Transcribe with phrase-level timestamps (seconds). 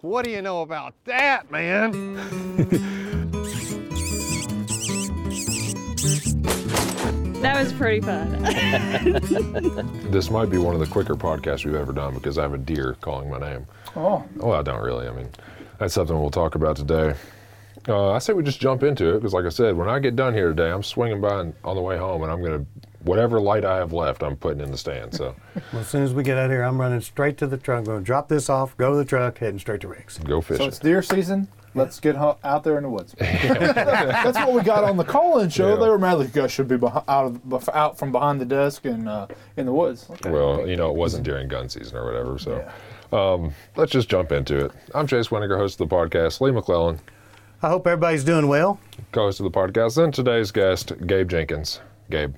[0.00, 1.92] What do you know about that, man?
[7.42, 8.42] That was pretty fun.
[10.10, 12.58] This might be one of the quicker podcasts we've ever done because I have a
[12.58, 13.66] deer calling my name.
[13.94, 15.06] Oh, Well, I don't really.
[15.06, 15.28] I mean,
[15.78, 17.14] that's something we'll talk about today.
[17.86, 20.16] Uh, I say we just jump into it because, like I said, when I get
[20.16, 22.64] done here today, I'm swinging by and- on the way home, and I'm gonna
[23.04, 25.14] whatever light I have left, I'm putting in the stand.
[25.14, 25.34] So
[25.72, 27.78] Well, as soon as we get out of here, I'm running straight to the truck.
[27.78, 30.18] I'm going to drop this off, go to the truck, heading straight to Rick's.
[30.18, 30.64] go fishing.
[30.64, 31.48] so it's deer season.
[31.74, 33.14] Let's get hu- out there in the woods.
[33.18, 35.70] That's what we got on the call-in show.
[35.74, 35.76] Yeah.
[35.76, 38.40] They were mad like you guys should be beh- out of bef- out from behind
[38.40, 39.26] the desk and uh,
[39.56, 40.08] in the woods.
[40.24, 42.38] well, you know, it wasn't during gun season or whatever.
[42.38, 42.68] So
[43.16, 44.72] um, let's just jump into it.
[44.94, 46.40] I'm Chase Wininger, host of the podcast.
[46.40, 46.98] Lee McClellan,
[47.62, 48.80] I hope everybody's doing well.
[49.12, 50.02] co-host of the podcast.
[50.02, 51.80] And today's guest, Gabe Jenkins.
[52.10, 52.34] Gabe.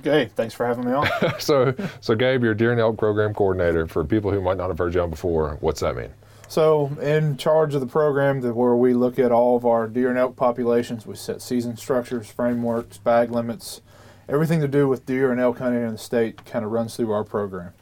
[0.00, 1.08] Okay, thanks for having me on.
[1.38, 3.86] So, so Gabe, you're Deer and Elk Program Coordinator.
[3.86, 6.10] For people who might not have heard you on before, what's that mean?
[6.48, 10.10] So, in charge of the program that where we look at all of our deer
[10.10, 13.80] and elk populations, we set season structures, frameworks, bag limits,
[14.28, 17.10] everything to do with deer and elk hunting in the state kind of runs through
[17.10, 17.72] our program.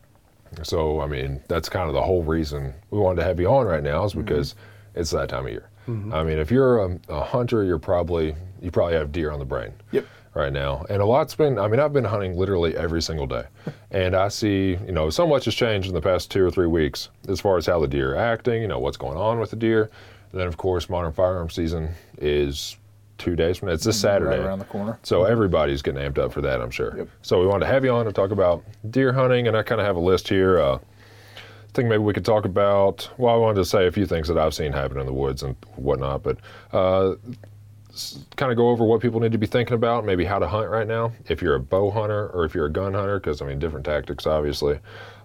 [0.62, 3.66] So, I mean, that's kind of the whole reason we wanted to have you on
[3.66, 4.22] right now is mm-hmm.
[4.22, 4.54] because
[4.94, 5.68] it's that time of year.
[5.88, 6.12] Mm-hmm.
[6.12, 9.44] I mean, if you're a, a hunter, you're probably you probably have deer on the
[9.44, 9.72] brain.
[9.92, 10.06] Yep.
[10.32, 11.58] Right now, and a lot's been.
[11.58, 13.42] I mean, I've been hunting literally every single day,
[13.90, 16.68] and I see, you know, so much has changed in the past two or three
[16.68, 18.62] weeks as far as how the deer are acting.
[18.62, 19.90] You know, what's going on with the deer.
[20.30, 22.76] And then, of course, modern firearm season is
[23.18, 23.74] two days from now.
[23.74, 24.38] It's this Saturday.
[24.38, 24.98] Right around the corner.
[25.02, 26.96] So everybody's getting amped up for that, I'm sure.
[26.96, 27.08] Yep.
[27.22, 29.80] So we wanted to have you on to talk about deer hunting, and I kind
[29.80, 30.58] of have a list here.
[30.58, 33.08] Uh, I think maybe we could talk about.
[33.18, 35.42] Well, I wanted to say a few things that I've seen happen in the woods
[35.42, 36.38] and whatnot, but
[36.72, 37.14] uh,
[38.36, 40.68] kind of go over what people need to be thinking about, maybe how to hunt
[40.68, 43.46] right now, if you're a bow hunter or if you're a gun hunter, because I
[43.46, 44.78] mean, different tactics, obviously.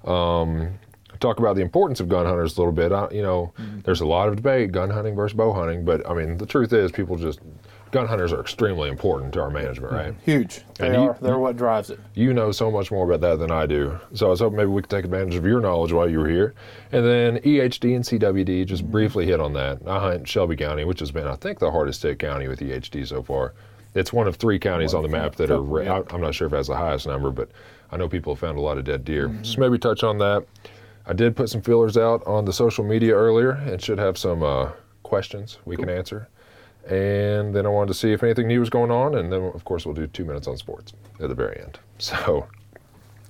[0.03, 0.77] Um,
[1.19, 2.91] talk about the importance of gun hunters a little bit.
[2.91, 3.81] I, you know, mm-hmm.
[3.81, 6.73] there's a lot of debate, gun hunting versus bow hunting, but I mean, the truth
[6.73, 7.39] is, people just
[7.91, 10.09] gun hunters are extremely important to our management, mm-hmm.
[10.09, 10.15] right?
[10.25, 10.61] Huge.
[10.77, 11.17] They And you- are.
[11.21, 11.99] They're what drives it.
[12.13, 13.97] You know so much more about that than I do.
[14.13, 16.29] So I was hoping maybe we could take advantage of your knowledge while you were
[16.29, 16.53] here.
[16.91, 18.91] And then EHD and CWD, just mm-hmm.
[18.91, 19.79] briefly hit on that.
[19.87, 23.07] I hunt Shelby County, which has been, I think, the hardest hit county with EHD
[23.07, 23.53] so far.
[23.93, 26.57] It's one of three counties on the map that are, I'm not sure if it
[26.57, 27.49] has the highest number, but
[27.91, 29.33] I know people have found a lot of dead deer.
[29.43, 30.45] So maybe touch on that.
[31.07, 34.41] I did put some feelers out on the social media earlier and should have some
[34.43, 34.71] uh,
[35.03, 36.27] questions we can answer.
[36.87, 39.63] And then I wanted to see if anything new was going on, and then of
[39.65, 41.79] course we'll do two minutes on sports at the very end.
[41.97, 42.47] So,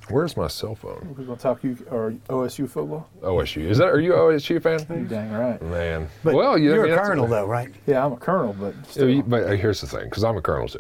[0.10, 1.14] where's my cell phone?
[1.18, 3.08] We're going to talk you or OSU football.
[3.22, 3.62] OSU.
[3.70, 3.88] Is that?
[3.90, 4.80] Are you a OSU fan?
[4.90, 5.62] You dang right.
[5.62, 6.08] Man.
[6.24, 7.70] But well, you, I you're mean, a that's- colonel, though, right?
[7.86, 9.10] Yeah, I'm a colonel, but Yeah, still.
[9.10, 10.80] you- But uh, here's the thing, because I'm a colonel too.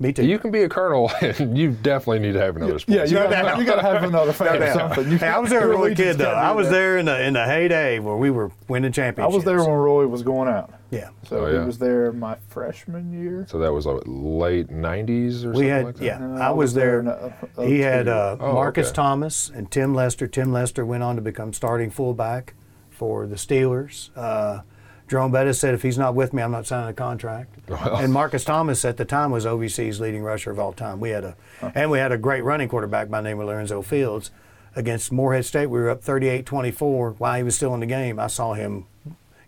[0.00, 0.24] Me too.
[0.24, 2.96] You can be a colonel, and you definitely need to have another sport.
[2.98, 3.58] yeah, you No got doubt.
[3.58, 5.10] you to have another fan or something.
[5.10, 6.30] You Hey, I was there your as a little allegiance kid, though.
[6.30, 8.92] I was there in the in the heyday where we were winning
[9.24, 10.72] I was there when Roy was going out.
[10.90, 11.08] Yeah.
[11.24, 11.60] So Oh, yeah.
[11.60, 13.44] he was there my freshman year.
[13.48, 16.04] So that was like late '90s or something We had, like that.
[16.04, 17.00] yeah, No, I was there.
[17.00, 18.94] in, uh, He had uh, Oh, Marcus okay.
[18.94, 20.26] Thomas and Tim Lester.
[20.28, 22.54] Tim Lester went on to become starting fullback
[22.88, 24.10] for the Steelers.
[24.16, 24.60] Uh,
[25.08, 27.54] Jerome Bettis said, if he's not with me, I'm not signing a contract.
[27.98, 31.00] And Marcus Thomas at the time was OVC's leading rusher of all time.
[31.00, 31.36] We had a,
[31.74, 34.30] and we had a great running quarterback by the name of Lorenzo Fields.
[34.76, 37.16] Against Morehead State, we were up 38-24.
[37.18, 38.86] While he was still in the game, I saw him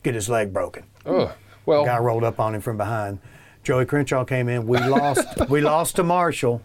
[0.03, 0.85] get his leg broken.
[1.07, 1.31] Ugh.
[1.67, 3.19] Well, Guy rolled up on him from behind.
[3.63, 4.67] Joey Crenshaw came in.
[4.67, 5.49] We lost.
[5.51, 6.63] we lost to Marshall.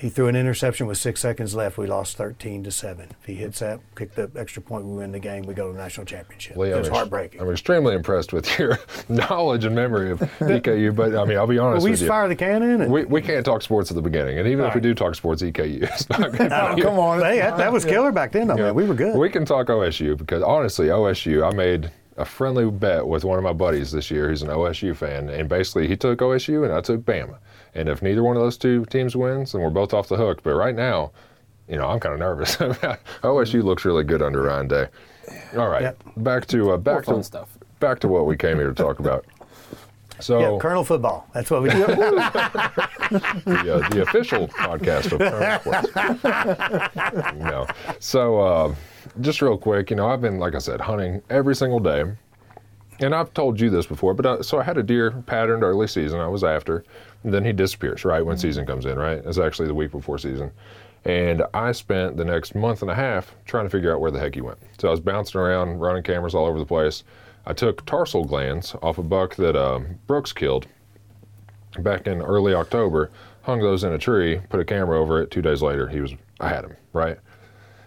[0.00, 1.76] He threw an interception with six seconds left.
[1.76, 3.08] We lost 13 to seven.
[3.20, 5.44] If he hits that, kick the extra point, we win the game.
[5.44, 6.56] We go to the national championship.
[6.56, 7.38] Lee, it was I'm heartbreaking.
[7.38, 8.78] I'm extremely impressed with your
[9.10, 12.28] knowledge and memory of EKU, but I mean, I'll be honest Well, we with fire
[12.28, 12.80] the cannon.
[12.80, 15.14] And, We, we can't talk sports at the beginning, and even if we do talk
[15.16, 17.20] sports, EKU is not going Oh, come on.
[17.20, 18.74] hey, that, that was killer back then, though, man.
[18.74, 19.18] We were good.
[19.18, 23.44] We can talk OSU because honestly, OSU, I made a friendly bet with one of
[23.44, 26.80] my buddies this year who's an OSU fan, and basically he took OSU and I
[26.80, 27.36] took Bama.
[27.74, 30.42] And if neither one of those two teams wins, then we're both off the hook.
[30.42, 31.12] But right now,
[31.68, 32.56] you know, I'm kind of nervous.
[33.22, 34.86] OSU looks really good under Ryan Day.
[35.56, 36.02] All right, Yep.
[36.16, 37.56] back to uh, back to stuff.
[37.78, 39.24] back to what we came here to talk about.
[40.18, 41.26] So yeah, Colonel football.
[41.32, 41.78] That's what we do.
[41.86, 47.34] the, uh, the official podcast of Colonel Football.
[47.50, 47.66] no.
[48.00, 48.74] So, uh,
[49.20, 52.04] just real quick, you know, I've been, like I said, hunting every single day.
[53.00, 55.86] And I've told you this before, but I, so I had a deer patterned early
[55.86, 56.20] season.
[56.20, 56.84] I was after.
[57.24, 59.22] And then he disappears, right, when season comes in, right?
[59.24, 60.50] It's actually the week before season.
[61.06, 64.20] And I spent the next month and a half trying to figure out where the
[64.20, 64.58] heck he went.
[64.78, 67.04] So I was bouncing around, running cameras all over the place.
[67.46, 70.66] I took tarsal glands off a buck that um, Brooks killed
[71.78, 73.10] back in early October,
[73.42, 75.30] hung those in a tree, put a camera over it.
[75.30, 77.16] Two days later, he was, I had him, right?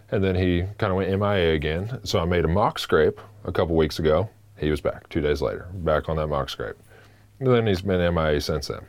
[0.09, 1.99] And then he kind of went MIA again.
[2.03, 4.29] So I made a mock scrape a couple weeks ago,
[4.63, 5.09] he was back.
[5.09, 6.75] Two days later, back on that mock scrape.
[7.39, 8.85] And then he's been MIA since then.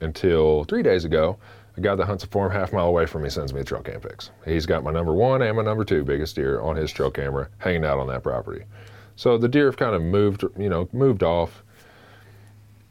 [0.00, 1.38] Until three days ago,
[1.76, 3.82] a guy that hunts a farm half mile away from me sends me a trail
[3.82, 4.30] cam pics.
[4.44, 7.48] He's got my number one and my number two biggest deer on his trail camera
[7.58, 8.64] hanging out on that property.
[9.16, 11.62] So the deer have kind of moved, you know, moved off.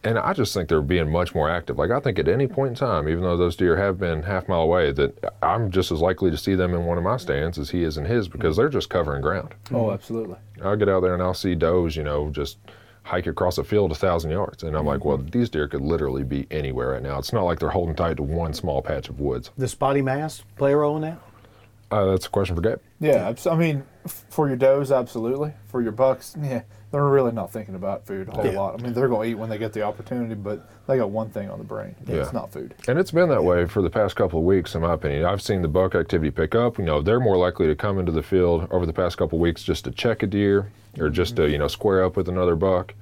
[0.06, 1.78] And I just think they're being much more active.
[1.78, 4.48] Like I think at any point in time, even though those deer have been half
[4.48, 7.58] mile away, that I'm just as likely to see them in one of my stands
[7.58, 9.56] as he is in his because they're just covering ground.
[9.72, 10.38] Oh, absolutely.
[10.64, 12.58] I'll get out there and I'll see does, you know, just
[13.06, 14.64] hike across a field a thousand yards.
[14.64, 17.20] And I'm like, well, these deer could literally be anywhere right now.
[17.20, 19.52] It's not like they're holding tight to one small patch of woods.
[19.58, 21.20] The spotty mast play a role in that?
[21.92, 22.80] Uh, that's a question for Gabe.
[23.00, 25.54] Yeah, I mean, for your does, absolutely.
[25.68, 28.60] For your bucks, yeah, they're really not thinking about food a whole Yeah.
[28.60, 28.80] lot.
[28.80, 31.30] I mean, they're going to eat when they get the opportunity, but they got one
[31.30, 31.96] thing on the brain.
[32.00, 32.74] and It's not food.
[32.88, 35.26] And it's been that way for the past couple of weeks, in my opinion.
[35.26, 36.78] I've seen the buck activity pick up.
[36.80, 39.42] You know, they're more likely to come into the field over the past couple of
[39.42, 42.56] weeks just to check a deer or just to, you know, square up with another
[42.56, 42.94] buck.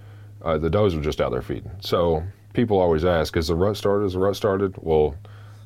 [0.41, 1.71] Uh, the does are just out there feeding.
[1.79, 4.05] So people always ask, is the rut started?
[4.05, 4.75] Is the rut started?
[4.77, 5.15] Well,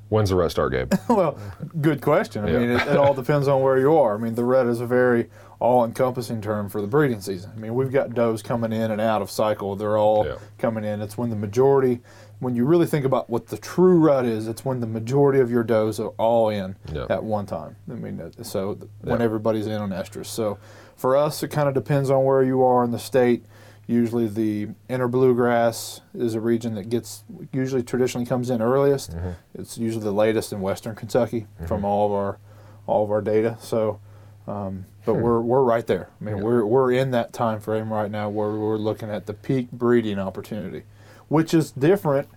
[0.10, 0.94] when's the rut start, Gabe?
[1.10, 1.38] well,
[1.82, 2.46] good question.
[2.46, 2.60] I Yeah.
[2.60, 4.16] mean, it, it all depends on where you are.
[4.16, 7.52] I mean, the rut is a very all-encompassing term for the breeding season.
[7.56, 9.76] I mean, we've got does coming in and out of cycle.
[9.76, 10.36] They're all Yeah.
[10.60, 11.02] coming in.
[11.02, 12.00] It's when the majority,
[12.40, 15.50] when you really think about what the true rut is, it's when the majority of
[15.50, 17.08] your does are all in Yeah.
[17.10, 17.76] at one time.
[17.90, 20.28] I mean, so when everybody's in on estrus.
[20.28, 20.60] So
[20.96, 23.44] for us, it kind of depends on where you are in the state.
[23.88, 27.24] Usually, the inner bluegrass is a region that gets
[27.54, 29.12] usually traditionally comes in earliest.
[29.16, 29.30] Mm-hmm.
[29.56, 32.38] It's usually the latest in western Kentucky from all of our
[32.86, 33.58] all of our data.
[33.62, 34.00] So,
[34.46, 36.10] um, but we're we're right there.
[36.20, 36.40] I mean, Hmm.
[36.42, 36.46] Yeah.
[36.46, 40.20] we're we're in that time frame right now where we're looking at the peak breeding
[40.20, 40.84] opportunity,
[41.30, 42.28] which is different.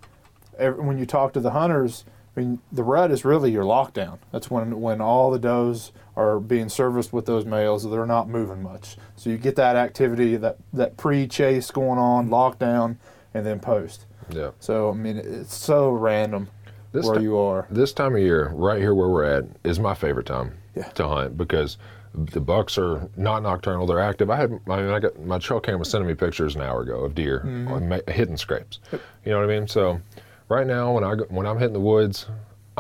[0.59, 2.05] When you talk to the hunters,
[2.37, 4.19] I mean, the rut is really your lockdown.
[4.31, 7.89] That's when when all the does are being serviced with those males.
[7.89, 12.97] They're not moving much, so you get that activity, that that pre-chase going on, lockdown,
[13.35, 14.07] and then post.
[14.31, 14.51] yeah.
[14.61, 16.49] So I mean, it's so random
[16.93, 17.67] This where ti- you are.
[17.71, 20.89] This time of year, right here where we're at, is my favorite time Yeah.
[20.95, 21.79] to hunt because
[22.13, 24.31] the bucks are not nocturnal; they're active.
[24.31, 26.83] I had, I mean, I got my trail cam was sending me pictures an hour
[26.83, 27.71] ago of deer mm-hmm.
[27.73, 28.81] on ma- hidden scrapes.
[28.93, 28.99] You
[29.31, 29.69] know what I mean?
[29.69, 30.01] So,
[30.49, 32.27] right now, when I go- when I'm hitting the woods,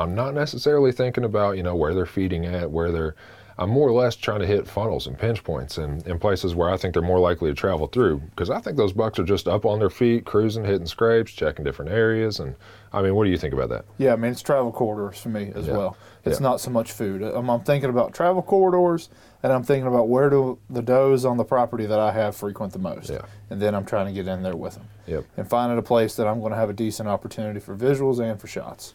[0.00, 3.14] I'm not necessarily thinking about you know where they're feeding at, where they're.
[3.58, 6.70] I'm more or less trying to hit funnels and pinch points and in places where
[6.70, 9.46] I think they're more likely to travel through because I think those bucks are just
[9.46, 12.40] up on their feet, cruising, hitting scrapes, checking different areas.
[12.40, 12.54] And
[12.90, 13.84] I mean, what do you think about that?
[13.98, 15.76] Yeah, I mean it's travel corridors for me as Yeah.
[15.76, 15.96] well.
[16.24, 16.44] It's Yeah.
[16.44, 17.22] not so much food.
[17.22, 19.10] I'm, I'm thinking about travel corridors,
[19.42, 22.72] and I'm thinking about where do the does on the property that I have frequent
[22.72, 23.10] the most.
[23.10, 23.22] Yeah.
[23.50, 25.24] And then I'm trying to get in there with them Yep.
[25.36, 28.40] and finding a place that I'm going to have a decent opportunity for visuals and
[28.40, 28.94] for shots.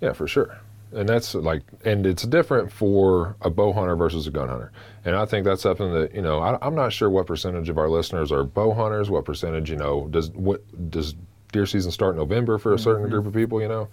[0.00, 0.58] Yeah, for sure.
[0.92, 4.70] And that's like, and it's different for a bow hunter versus a gun hunter.
[5.04, 7.78] And I think that's something that you know, I, I'm not sure what percentage of
[7.78, 9.10] our listeners are bow hunters.
[9.10, 11.14] What percentage, you know, does what does
[11.52, 13.12] deer season start in November for a certain mm-hmm.
[13.12, 13.60] group of people?
[13.60, 13.88] You know,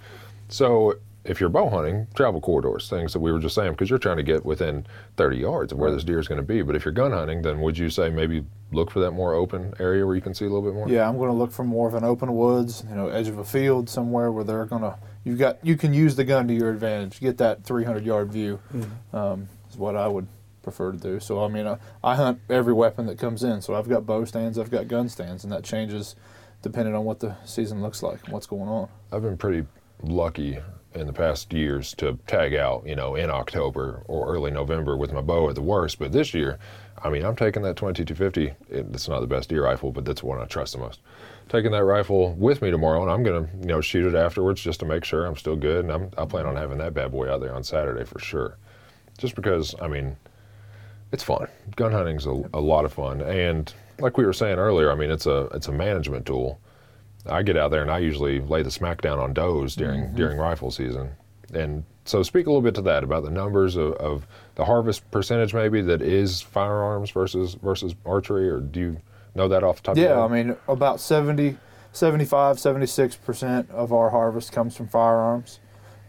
[0.50, 4.00] so if you're bow hunting, travel corridors, things that we were just saying, because you're
[4.00, 4.86] trying to get within
[5.18, 6.62] 30 yards of where this deer is going to be.
[6.64, 9.74] But if you're gun hunting, then would you say maybe look for that more open
[9.80, 10.90] area where you can see a little bit more?
[10.90, 13.38] Yeah, I'm going to look for more of an open woods, you know, edge of
[13.38, 14.98] a field somewhere where they're going to.
[15.24, 17.20] You've got you can use the gun to your advantage.
[17.20, 18.60] Get that 300 yard view.
[19.14, 20.28] Um, is what I would
[20.64, 21.20] prefer to do.
[21.20, 23.62] So I mean, I, I hunt every weapon that comes in.
[23.62, 26.16] So I've got bow stands, I've got gun stands, and that changes
[26.62, 28.88] depending on what the season looks like and what's going on.
[29.12, 29.66] I've been pretty
[30.04, 30.60] lucky
[30.94, 35.14] in the past years to tag out, you know, in October or early November with
[35.14, 36.00] my bow at the worst.
[36.00, 36.60] But this year,
[37.02, 38.48] I mean, I'm taking that 2250.
[38.48, 38.56] It,
[38.94, 41.00] it's not the best deer rifle, but that's the one I trust the most.
[41.52, 44.80] Taking that rifle with me tomorrow, and I'm gonna, you know, shoot it afterwards just
[44.80, 45.84] to make sure I'm still good.
[45.84, 48.58] And I'm, I plan on having that bad boy out there on Saturday for sure.
[49.18, 50.16] Just because, I mean,
[51.12, 51.50] it's fun.
[51.76, 55.12] Gun hunting's a, a lot of fun, and like we were saying earlier, I mean,
[55.12, 56.58] it's a it's a management tool.
[57.26, 60.16] I get out there and I usually lay the smackdown on does during mm-hmm.
[60.16, 61.12] during rifle season.
[61.54, 65.12] And so, speak a little bit to that about the numbers of, of the harvest
[65.12, 68.98] percentage, maybe that is firearms versus versus archery, or do you
[69.36, 69.98] know that off the top?
[69.98, 71.58] of Yeah, I mean, about 70,
[71.92, 75.60] 75, 76% of our harvest comes from firearms,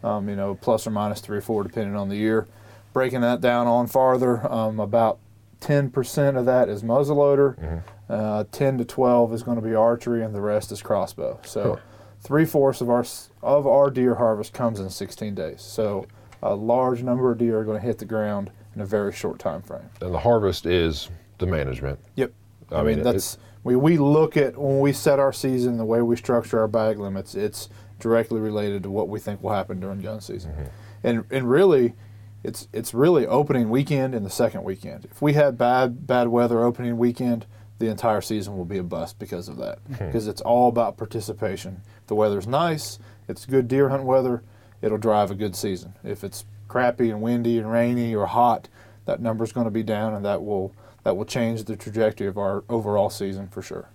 [0.02, 2.46] um, you know, plus or minus three or four, depending on the year.
[2.92, 5.18] Breaking that down on farther, um, about
[5.60, 10.34] 10% of that is muzzleloader, uh, 10 to 12 is going to be archery, and
[10.34, 11.38] the rest is crossbow.
[11.46, 11.78] So,
[12.20, 13.04] three fourths of our
[13.42, 15.62] of our deer harvest comes in 16 days.
[15.62, 16.06] So,
[16.42, 19.38] a large number of deer are going to hit the ground in a very short
[19.38, 19.88] time frame.
[20.00, 21.98] and the harvest is the management.
[22.16, 22.32] Yep.
[22.72, 25.84] I I, mean, mean, that's we, we look at when we set our season, the
[25.84, 27.68] way we structure our bag limits, it's
[28.00, 30.52] directly related to what we think will happen during gun season.
[30.52, 30.64] Mm-hmm.
[31.04, 31.94] And and really,
[32.42, 35.04] it's it's really opening weekend and the second weekend.
[35.04, 37.46] If we had bad bad weather opening weekend,
[37.78, 39.78] the entire season will be a bust because of that.
[39.88, 41.82] Because it's all about participation.
[42.00, 42.98] If the weather's nice,
[43.28, 44.42] it's good deer hunt weather,
[44.80, 45.94] it'll drive a good season.
[46.04, 48.68] If it's crappy and windy and rainy or hot,
[49.04, 50.74] that number's going to be down, and that will
[51.04, 53.88] that will change the trajectory of our overall season for sure.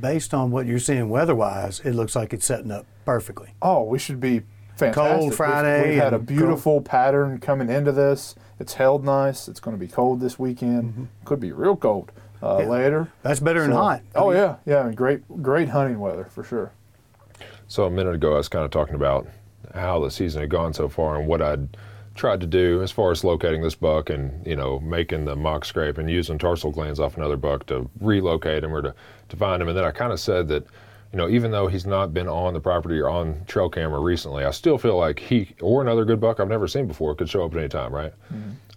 [0.00, 3.54] Based on what you're seeing weather-wise, it looks like it's setting up perfectly.
[3.62, 4.42] Oh, we should be
[4.76, 5.20] fantastic.
[5.24, 8.34] We've- Friday We've, had a and beautiful pattern coming into this.
[8.60, 9.48] It's held nice.
[9.48, 11.08] It's going to be cold this weekend.
[11.24, 12.12] Could be real cold
[12.42, 12.60] uh, Mm-hmm.
[12.62, 12.68] Yeah.
[12.68, 13.08] later.
[13.22, 14.02] That's better than hot.
[14.14, 14.86] Oh yeah, yeah.
[14.86, 16.72] and Great, great hunting weather for sure.
[17.66, 19.26] So a minute ago, I was kind of talking about
[19.74, 21.76] how the season had gone so far and what I'd
[22.18, 25.64] tried to do as far as locating this buck and you know making the mock
[25.64, 28.94] scrape and using tarsal glands off another buck to relocate him or to,
[29.28, 29.68] to find him.
[29.68, 30.66] And then I kind of said that
[31.12, 34.44] you know even though he's not been on the property or on trail camera recently,
[34.44, 37.44] I still feel like he or another good buck I've never seen before could show
[37.44, 38.12] up at any time, right?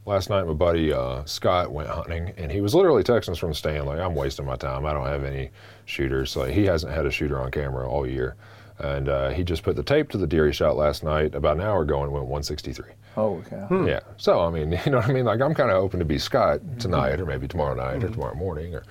[0.06, 3.50] Last night, my buddy uh, Scott went hunting, and he was literally texting us from
[3.50, 4.86] the stand like, "I'm wasting my time.
[4.86, 5.52] I don't have any
[5.86, 8.36] shooters." Like he hasn't had a shooter on camera all year,
[8.82, 11.58] and uh, he just put the tape to the deer he shot last night about
[11.58, 12.86] an hour ago and went 163.
[13.16, 13.68] Oh cow.
[13.68, 13.88] Hmm.
[13.88, 14.00] Yeah.
[14.18, 15.26] So I mean, you know what I mean?
[15.26, 18.14] Like I'm kind of hoping to be Scott tonight, or maybe tomorrow night, or mm-hmm.
[18.14, 18.84] tomorrow morning, or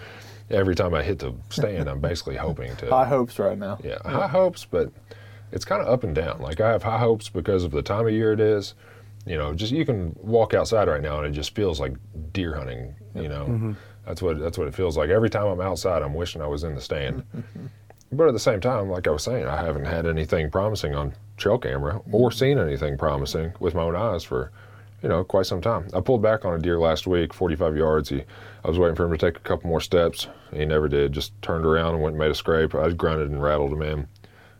[0.49, 2.89] every time I hit the stand, I'm basically hoping to.
[2.89, 3.79] High hopes right now.
[3.83, 4.93] Yeah, high hopes, but
[5.51, 6.41] it's kind of up and down.
[6.41, 8.75] Like I have high hopes because of the time of year it is.
[9.27, 11.95] You know, just you can walk outside right now and it just feels like
[12.33, 12.95] deer hunting.
[13.15, 13.73] You know, mm-hmm.
[14.07, 15.11] that's what that's what it feels like.
[15.11, 17.25] Every time I'm outside, I'm wishing I was in the stand.
[18.13, 21.15] but at the same time, like I was saying, I haven't had anything promising on
[21.37, 22.35] trail camera or mm.
[22.35, 24.53] seen anything promising with my own eyes for
[25.03, 25.89] you know, quite some time.
[25.95, 28.09] I pulled back on a deer last week, 45 yards.
[28.11, 28.23] He,
[28.65, 30.27] I was waiting for him to take a couple more steps.
[30.53, 31.13] He never did.
[31.13, 32.75] Just turned around and went and made a scrape.
[32.75, 34.07] I grunted and rattled him in,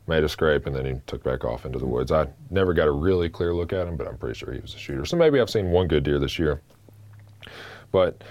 [0.07, 2.11] made a scrape, and then he took back off into the woods.
[2.11, 4.75] I never got a really clear look at him, but I'm pretty sure he was
[4.75, 5.05] a shooter.
[5.05, 6.63] So maybe I've seen one good deer this year.
[7.93, 8.23] But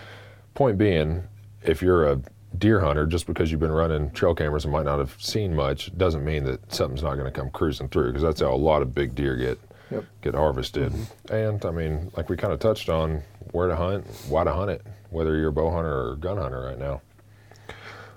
[0.55, 1.23] point being,
[1.61, 2.19] if you're a
[2.57, 5.95] deer hunter, just because you've been running trail cameras and might not have seen much,
[5.97, 8.81] doesn't mean that something's not going to come cruising through because that's how a lot
[8.81, 9.59] of big deer get
[9.91, 10.05] Yep.
[10.21, 10.93] get harvested.
[11.31, 13.21] And I mean, like we kind of touched on
[13.53, 16.61] where to hunt, why to hunt it, whether you're a bow hunter or gun hunter
[16.61, 17.01] right now.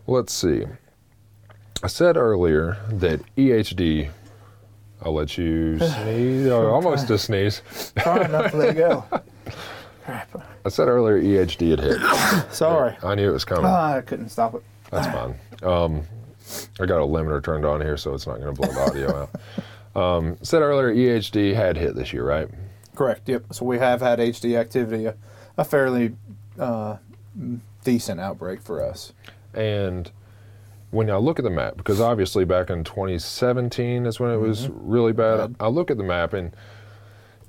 [0.07, 0.65] Let's see.
[1.83, 4.11] I said earlier that EHD.
[5.01, 6.49] I'll let you sneeze.
[6.51, 7.63] Almost a sneeze.
[7.99, 9.05] Trying not to let go.
[10.07, 12.01] I said earlier EHD had hit.
[12.53, 12.97] Sorry.
[13.03, 13.65] I knew it was coming.
[13.67, 14.63] Ah, I couldn't stop it.
[14.91, 15.35] That's fine.
[15.63, 16.03] Um,
[16.81, 19.23] I got a limiter turned on here, so it's not going to blow the audio
[19.23, 19.31] out.
[19.95, 22.49] Um, said earlier, EHD had hit this year, right?
[22.95, 23.29] Correct.
[23.29, 23.53] Yep.
[23.53, 25.15] So we have had HD activity, a,
[25.59, 26.17] a fairly
[26.59, 26.97] uh,
[27.85, 29.13] decent outbreak for us.
[29.53, 30.11] And
[30.93, 34.69] when I look at the map, because obviously back in 2017 is when it was
[34.71, 35.57] really bad, Bad.
[35.61, 36.57] I look at the map and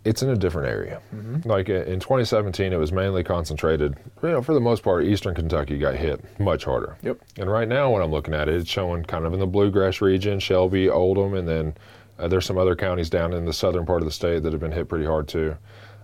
[0.06, 1.02] it's in a different area.
[1.46, 5.34] Like uh, in 2017, it was mainly concentrated, you know, for the most part, eastern
[5.34, 6.98] Kentucky got hit much harder.
[7.04, 7.20] Yep.
[7.38, 10.02] And right now, when I'm looking at it, it's showing kind of in the bluegrass
[10.02, 11.76] region, Shelby, Oldham, and then
[12.20, 14.62] uh, there's some other counties down in the southern part of the state that have
[14.62, 15.56] been hit pretty hard too.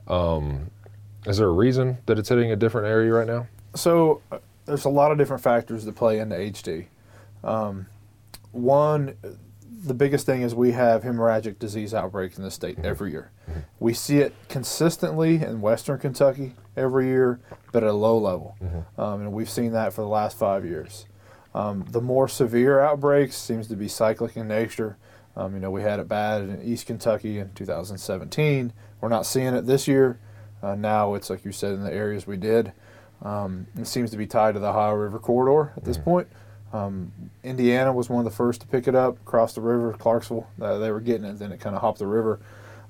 [0.08, 0.72] Um,
[1.26, 3.48] is there a reason that it's hitting a different area right now?
[3.76, 6.88] So uh, there's a lot of different factors that play into HD.
[7.44, 7.86] Um,
[8.52, 9.16] one,
[9.82, 13.32] the biggest thing is we have hemorrhagic disease outbreaks in the state every year.
[13.80, 17.40] We see it consistently in western Kentucky every year,
[17.72, 18.58] but at a low level.
[18.98, 21.06] Um, and we've seen that for the last five years.
[21.56, 24.98] Um, the more severe outbreaks seems to be cyclic in nature.
[25.36, 28.74] Um, you know, we had it bad in East Kentucky in 2017.
[29.02, 30.20] We're not seeing it this year.
[30.62, 32.74] Uh, now it's like you said in the areas we did.
[33.22, 36.28] Um, it seems to be tied to the Ohio River corridor at this point.
[36.72, 37.12] Um,
[37.44, 39.94] Indiana was one of the first to pick it up across the river.
[39.94, 42.40] Clarksville, uh, they were getting it, then it kind of hopped the river.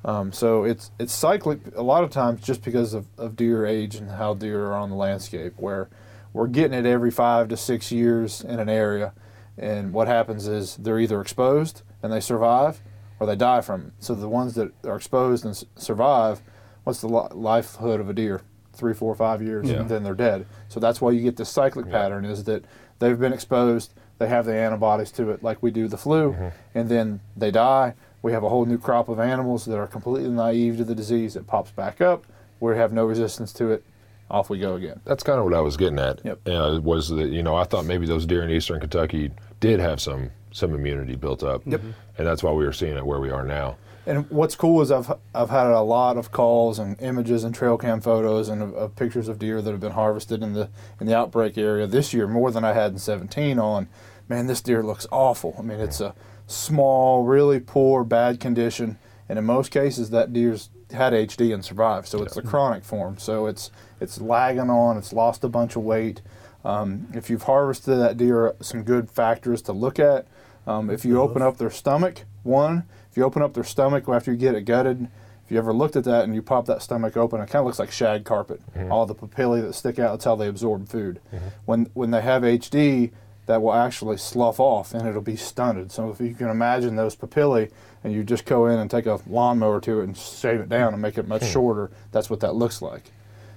[0.05, 3.95] Um, so it's it's cyclic a lot of times just because of, of deer age
[3.95, 5.53] and how deer are on the landscape.
[5.57, 5.89] Where
[6.33, 9.13] we're getting it every five to six years in an area,
[9.57, 12.81] and what happens is they're either exposed and they survive,
[13.19, 13.91] or they die from it.
[13.99, 16.41] So the ones that are exposed and survive,
[16.85, 18.41] what's the li- livelihood of a deer?
[18.71, 19.81] Three, four, five years, Yeah.
[19.81, 20.45] and then they're dead.
[20.69, 22.63] So that's why you get this cyclic pattern: is that
[22.99, 26.35] they've been exposed, they have the antibodies to it, like we do the flu,
[26.75, 27.93] and then they die.
[28.21, 31.35] We have a whole new crop of animals that are completely naive to the disease.
[31.35, 32.25] It pops back up.
[32.59, 33.83] We have no resistance to it.
[34.29, 34.99] Off we go again.
[35.05, 36.23] That's kind of what I was getting at.
[36.23, 36.47] Yep.
[36.47, 39.99] Uh, was that you know I thought maybe those deer in eastern Kentucky did have
[39.99, 41.61] some some immunity built up.
[41.65, 41.81] Yep.
[42.17, 43.77] And that's why we were seeing it where we are now.
[44.05, 47.77] And what's cool is I've I've had a lot of calls and images and trail
[47.77, 51.05] cam photos and of, of pictures of deer that have been harvested in the in
[51.05, 53.87] the outbreak area this year more than I had in 17 on.
[54.27, 55.55] Man, this deer looks awful.
[55.59, 56.15] I mean, it's a
[56.47, 62.07] small, really poor, bad condition, and in most cases that deer's had HD and survived.
[62.07, 63.17] So it's the chronic form.
[63.19, 64.97] So it's it's lagging on.
[64.97, 66.21] It's lost a bunch of weight.
[66.65, 70.27] Um, if you've harvested that deer, some good factors to look at.
[70.69, 74.31] Um, if you open up their stomach, one, if you open up their stomach after
[74.31, 75.07] you get it gutted,
[75.43, 77.65] if you ever looked at that and you pop that stomach open, it kind of
[77.65, 78.61] looks like shag carpet.
[78.91, 81.19] All the papillae that stick out, that's how they absorb food.
[81.65, 83.09] When when they have HD,
[83.47, 85.91] that will actually slough off and it'll be stunted.
[85.91, 87.71] So if you can imagine those papillae
[88.03, 90.93] and you just go in and take a lawnmower to it and shave it down
[90.93, 93.05] and make it much shorter, that's what that looks like.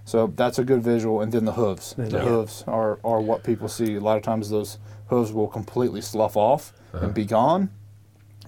[0.07, 1.21] So that's a good visual.
[1.21, 1.93] And then the hooves.
[1.95, 2.23] The Yeah.
[2.23, 3.97] hooves are, are what people see.
[3.97, 4.79] A lot of times those
[5.09, 7.71] hooves will completely slough off and be gone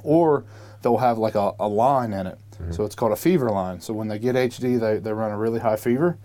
[0.04, 0.44] or
[0.82, 2.38] they'll have like a, a line in it.
[2.52, 2.72] Mm-hmm.
[2.72, 3.80] So it's called a fever line.
[3.80, 6.18] So when they get HD, they, they run a really high fever,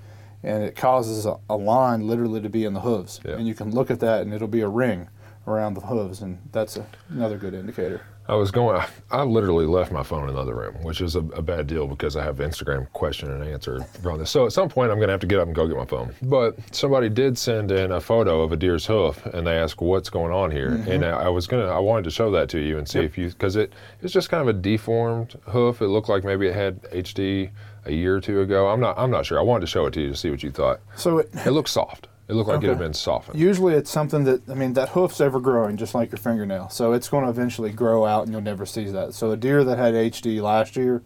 [0.43, 3.19] and it causes a, a line literally to be in the hooves.
[3.25, 3.33] Yeah.
[3.33, 5.09] And you can look at that, and it'll be a ring
[5.47, 8.01] around the hooves, and that's a, another good indicator.
[8.29, 8.79] I was going.
[9.09, 11.87] I literally left my phone in the other room, which is a, a bad deal
[11.87, 14.29] because I have Instagram question and answer from this.
[14.29, 15.85] So at some point, I'm going to have to get up and go get my
[15.85, 16.13] phone.
[16.21, 20.11] But somebody did send in a photo of a deer's hoof, and they asked what's
[20.11, 20.69] going on here.
[20.69, 20.91] Mm-hmm.
[20.91, 21.65] And I, I was gonna.
[21.65, 24.29] I wanted to show that to you and see if you because it it's just
[24.29, 25.81] kind of a deformed hoof.
[25.81, 27.49] It looked like maybe it had HD
[27.85, 28.67] a year or two ago.
[28.67, 28.95] I'm not.
[28.99, 29.39] I'm not sure.
[29.39, 30.81] I wanted to show it to you to see what you thought.
[30.95, 32.08] So it, It looked soft.
[32.29, 33.39] It looked like it had been softened.
[33.39, 36.69] usually it's something that I mean that hoof's ever growing, just like your fingernail.
[36.69, 39.15] So it's going to eventually grow out, and you'll never see that.
[39.15, 41.01] So a deer that had HD last year,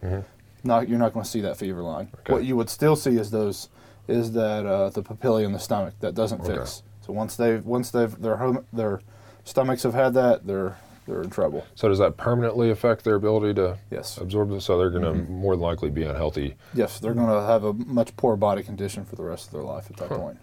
[0.66, 2.08] not you're not going to see that fever line.
[2.08, 2.20] Mm-hmm.
[2.20, 2.34] Okay.
[2.34, 3.70] What you would still see is those
[4.10, 6.56] is that uh, the papillae in the stomach that doesn't Okay.
[6.58, 6.84] fix.
[7.06, 9.00] So once they've once they've their home, their
[9.46, 10.78] stomachs have had that, they're
[11.08, 11.66] they're in trouble.
[11.76, 14.18] so does that permanently affect their ability to Yes.
[14.18, 14.66] absorb this?
[14.66, 17.74] So they're going to more than likely be unhealthy Yes, they're going to have a
[17.74, 20.38] much poor body condition for the rest of their life at that point.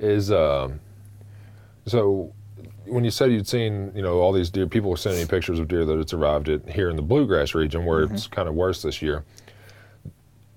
[0.00, 0.80] Is um,
[1.86, 2.32] so
[2.86, 5.58] when you said you'd seen you know all these deer people were sending you pictures
[5.58, 8.54] of deer that had survived it here in the bluegrass region where it's kind of
[8.54, 9.24] worse this year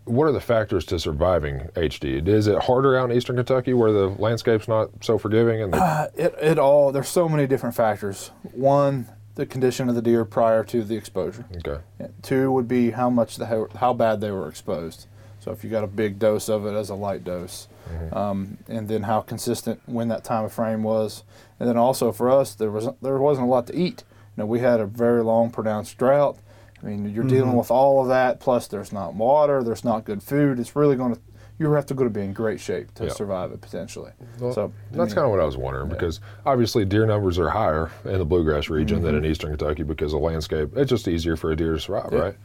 [0.06, 3.92] what are the factors to surviving hd is it harder out in eastern kentucky where
[3.92, 7.76] the landscape's not so forgiving and the, Uh, it, it all there's so many different
[7.76, 8.32] factors.
[8.54, 11.46] One, the condition of the deer prior to the exposure.
[11.58, 11.82] okay
[12.22, 15.08] Two would be how much the how, how bad they were exposed.
[15.40, 18.18] So if you got a big dose of it as a light dose, Mm-hmm.
[18.18, 21.24] um, and then how consistent when that time of frame was,
[21.60, 24.04] and then also for us there was there wasn't a lot to eat.
[24.36, 26.38] You know, we had a very long pronounced drought.
[26.82, 27.58] I mean, you're dealing mm-hmm.
[27.58, 28.40] with all of that.
[28.42, 29.64] Plus, there's not water.
[29.64, 30.60] There's not good food.
[30.60, 31.22] It's really going to
[31.60, 33.12] you have to go to be in great shape to Yeah.
[33.12, 34.12] survive it potentially.
[34.40, 37.92] Well, so that's kind of what I was wondering because obviously deer numbers are higher
[38.06, 39.26] in the bluegrass region than mm-hmm.
[39.26, 42.20] in eastern Kentucky because the landscape it's just easier for a deer to survive, Yeah.
[42.20, 42.36] right?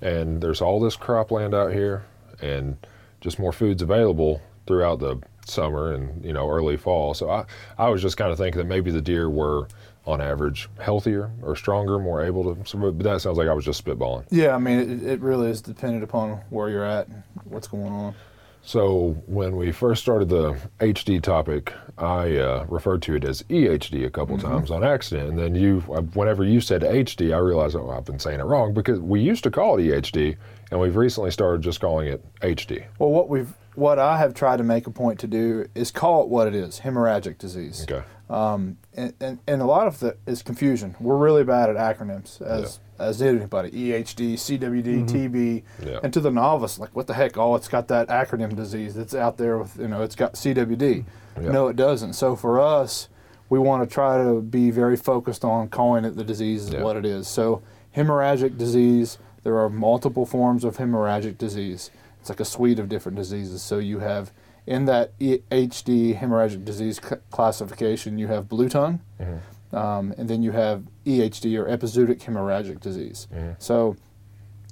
[0.00, 2.04] And there's all this cropland out here,
[2.40, 2.76] and
[3.20, 7.14] just more food's available throughout the summer and you know early fall.
[7.14, 7.44] So I
[7.78, 9.68] I was just kind of thinking that maybe the deer were
[10.04, 12.76] on average healthier or stronger, more able to.
[12.76, 14.26] But that sounds like I was just spitballing.
[14.30, 17.92] Yeah, I mean, it, it really is dependent upon where you're at and what's going
[17.92, 18.14] on.
[18.64, 24.06] So when we first started the HD topic, I uh, referred to it as EHD
[24.06, 27.74] a couple times on accident, and then you, uh, whenever you said HD, I realized
[27.74, 30.36] oh I've been saying it wrong because we used to call it EHD,
[30.70, 32.84] and we've recently started just calling it HD.
[33.00, 36.22] Well, what we've what I have tried to make a point to do is call
[36.22, 37.86] it what it is: hemorrhagic disease.
[37.88, 38.02] Okay.
[38.30, 40.96] Um, and, and, and a lot of it is confusion.
[40.98, 43.70] We're really bad at acronyms, as as anybody.
[43.70, 45.98] EHD, CWD, TB, Yeah.
[46.02, 47.36] and to the novice, like what the heck?
[47.36, 51.04] Oh, it's got that acronym disease that's out there with you know, it's got CWD.
[51.40, 51.50] Yeah.
[51.50, 52.12] No, it doesn't.
[52.14, 53.08] So for us,
[53.50, 56.82] we want to try to be very focused on calling it the disease is Yeah.
[56.82, 57.26] what it is.
[57.28, 57.62] So
[57.96, 59.18] hemorrhagic disease.
[59.44, 61.90] There are multiple forms of hemorrhagic disease.
[62.22, 63.62] It's like a suite of different diseases.
[63.62, 64.30] So you have
[64.64, 69.00] in that HD hemorrhagic disease cl- classification, you have blue tongue,
[69.72, 73.26] um, and then you have EHD or epizootic hemorrhagic disease.
[73.58, 73.96] So,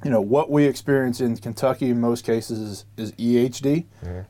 [0.05, 3.87] you know, what we experience in Kentucky in most cases is, is EHD,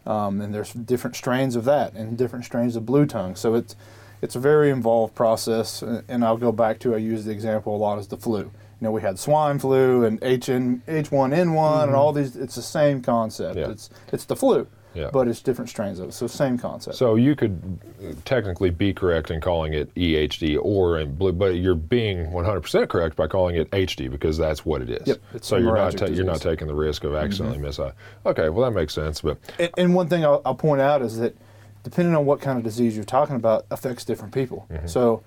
[0.06, 3.36] um, and there's different strains of that and different strains of blue tongue.
[3.36, 3.76] So it's
[4.22, 7.76] it's a very involved process, and and I'll go back to I use the example
[7.76, 8.50] a lot as the flu.
[8.80, 12.34] You know, we had swine flu and HN, H1N1 and all these.
[12.36, 13.56] It's the same concept.
[13.58, 13.68] Yeah.
[13.70, 15.10] It's it's the flu, Yeah.
[15.12, 16.12] but it's different strains of it.
[16.12, 16.96] So same concept.
[16.96, 21.56] So you could uh, technically be correct in calling it EHD, or in blue, but
[21.56, 25.06] you're being 100% correct by calling it HD because that's what it is.
[25.08, 26.36] Yep, it's so you're not ta- you're not.
[26.36, 26.48] Mm-hmm.
[26.48, 27.78] taking the risk of accidentally miss.
[28.24, 31.18] Okay, well that makes sense, but And, and one thing I'll, I'll point out is
[31.18, 31.36] that
[31.82, 34.66] depending on what kind of disease you're talking about, affects different people.
[34.86, 35.22] So,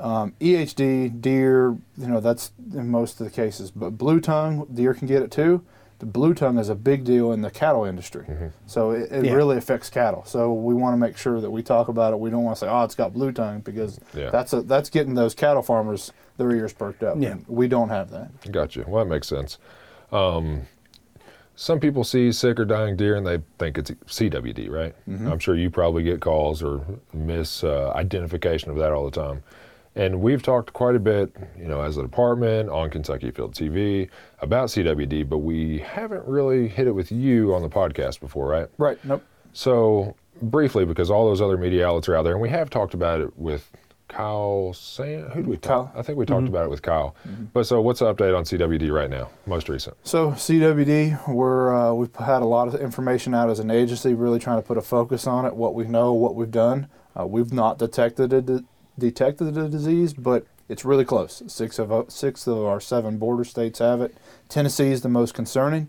[0.00, 3.70] um, EHD, deer, you know, that's in most of the cases.
[3.70, 5.64] But blue tongue, deer can get it too.
[6.00, 8.26] The blue tongue is a big deal in the cattle industry.
[8.66, 9.34] So it, it Yeah.
[9.34, 10.24] really affects cattle.
[10.26, 12.18] So we want to make sure that we talk about it.
[12.18, 14.30] We don't want to say, oh, it's got blue tongue because Yeah.
[14.30, 17.18] that's a, that's getting those cattle farmers their ears perked up.
[17.20, 17.36] Yeah.
[17.46, 18.50] We don't have that.
[18.50, 18.84] Gotcha.
[18.88, 19.58] Well, that makes sense.
[20.10, 20.62] Um,
[21.54, 24.94] some people see sick or dying deer and they think it's CWD, right?
[25.06, 26.80] I'm sure you probably get calls or
[27.12, 29.44] miss uh, identification of that all the time.
[29.94, 34.08] And we've talked quite a bit, you know, as a department on Kentucky Afield TV
[34.40, 38.68] about CWD, but we haven't really hit it with you on the podcast before, right?
[38.78, 38.98] Right.
[39.04, 39.22] Nope.
[39.52, 42.94] So briefly, because all those other media outlets are out there, and we have talked
[42.94, 43.70] about it with
[44.08, 45.30] Kyle Sam.
[45.30, 45.92] Who did we talk?
[45.92, 46.00] Kyle.
[46.00, 47.14] I think we talked about it with Kyle.
[47.52, 49.30] But so, what's the update on CWD right now?
[49.46, 49.96] Most recent.
[50.04, 54.38] So CWD, we're uh, we've had a lot of information out as an agency, really
[54.38, 56.88] trying to put a focus on it, what we know, what we've done.
[57.18, 58.64] Uh, we've not detected it,
[58.98, 61.42] detected the disease, but it's really close.
[61.46, 64.14] Six of our- six of our seven border states have it.
[64.48, 65.88] Tennessee is the most concerning.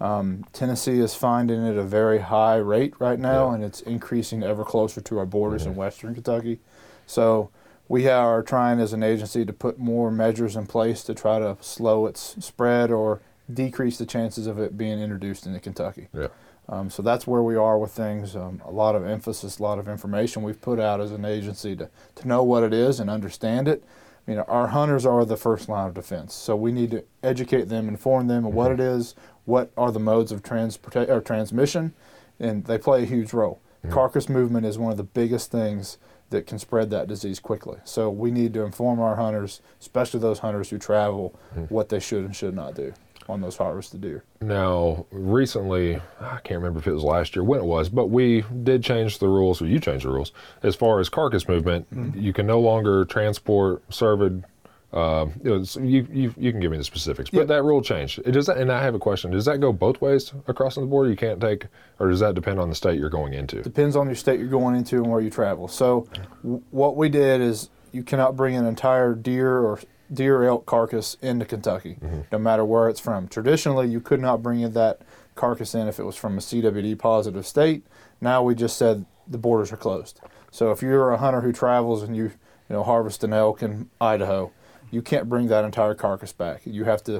[0.00, 3.54] Um, Tennessee is finding it a very high rate right now, Yeah.
[3.54, 6.58] and it's increasing ever closer to our borders in western Kentucky.
[7.06, 7.50] So
[7.88, 11.56] we are trying as an agency to put more measures in place to try to
[11.60, 13.20] slow its spread or
[13.52, 16.08] decrease the chances of it being introduced into Kentucky.
[16.12, 16.28] Yeah.
[16.68, 18.36] Um, so that's where we are with things.
[18.36, 21.74] Um, a lot of emphasis, a lot of information we've put out as an agency
[21.76, 23.82] to, to know what it is and understand it.
[24.26, 27.68] I mean, our hunters are the first line of defense, so we need to educate
[27.68, 31.92] them, inform them of what it is, what are the modes of transporta- or transmission,
[32.38, 33.60] and they play a huge role.
[33.90, 35.98] Carcass movement is one of the biggest things
[36.30, 37.78] that can spread that disease quickly.
[37.82, 41.34] So we need to inform our hunters, especially those hunters who travel,
[41.68, 42.94] what they should and should not do
[43.28, 44.24] on those harvested deer.
[44.40, 48.44] Now, recently, I can't remember if it was last year when it was, but we
[48.62, 50.32] did change the rules, or you changed the rules,
[50.62, 51.86] as far as carcass movement.
[52.14, 54.44] You can no longer transport cervid.
[54.92, 57.44] Uh, you, know, you, you you can give me the specifics, but Yeah.
[57.46, 58.18] that rule changed.
[58.26, 59.30] It does that, and I have a question.
[59.30, 61.08] Does that go both ways across the board?
[61.08, 61.64] You can't take,
[61.98, 63.62] or does that depend on the state you're going into?
[63.62, 65.66] Depends on your state you're going into and where you travel.
[65.66, 66.06] So,
[66.42, 69.80] w- what we did is you cannot bring an entire deer or
[70.12, 71.96] deer elk carcass into Kentucky,
[72.30, 73.28] no matter where it's from.
[73.28, 75.00] Traditionally, you could not bring in that
[75.34, 77.84] carcass in if it was from a CWD positive state.
[78.20, 80.20] Now we just said the borders are closed.
[80.50, 83.88] So if you're a hunter who travels and you you know harvest an elk in
[84.00, 84.52] Idaho,
[84.90, 86.62] you can't bring that entire carcass back.
[86.64, 87.12] You have to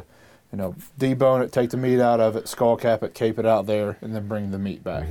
[0.53, 3.47] you know debone it, take the meat out of it, skull cap it, cape it
[3.47, 5.07] out there, and then bring the meat back.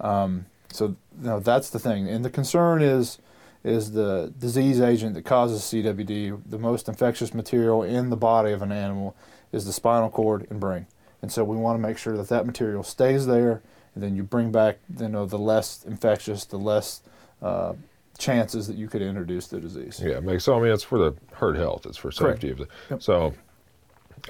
[0.00, 3.18] Um, so you know, that's the thing, and the concern is
[3.68, 6.42] is the disease agent that causes CWD.
[6.46, 9.16] The most infectious material in the body of an animal
[9.52, 10.86] is the spinal cord and brain,
[11.22, 13.62] and so we want to make sure that that material stays there,
[13.94, 17.02] and then you bring back you know the less infectious, the less
[17.42, 17.74] uh,
[18.18, 20.00] chances that you could introduce the disease.
[20.04, 20.58] Yeah, it makes so.
[20.58, 21.86] I mean, it's for the herd health.
[21.86, 22.42] It's for Correct.
[22.42, 22.68] safety of the.
[22.90, 23.02] Yep.
[23.02, 23.34] So,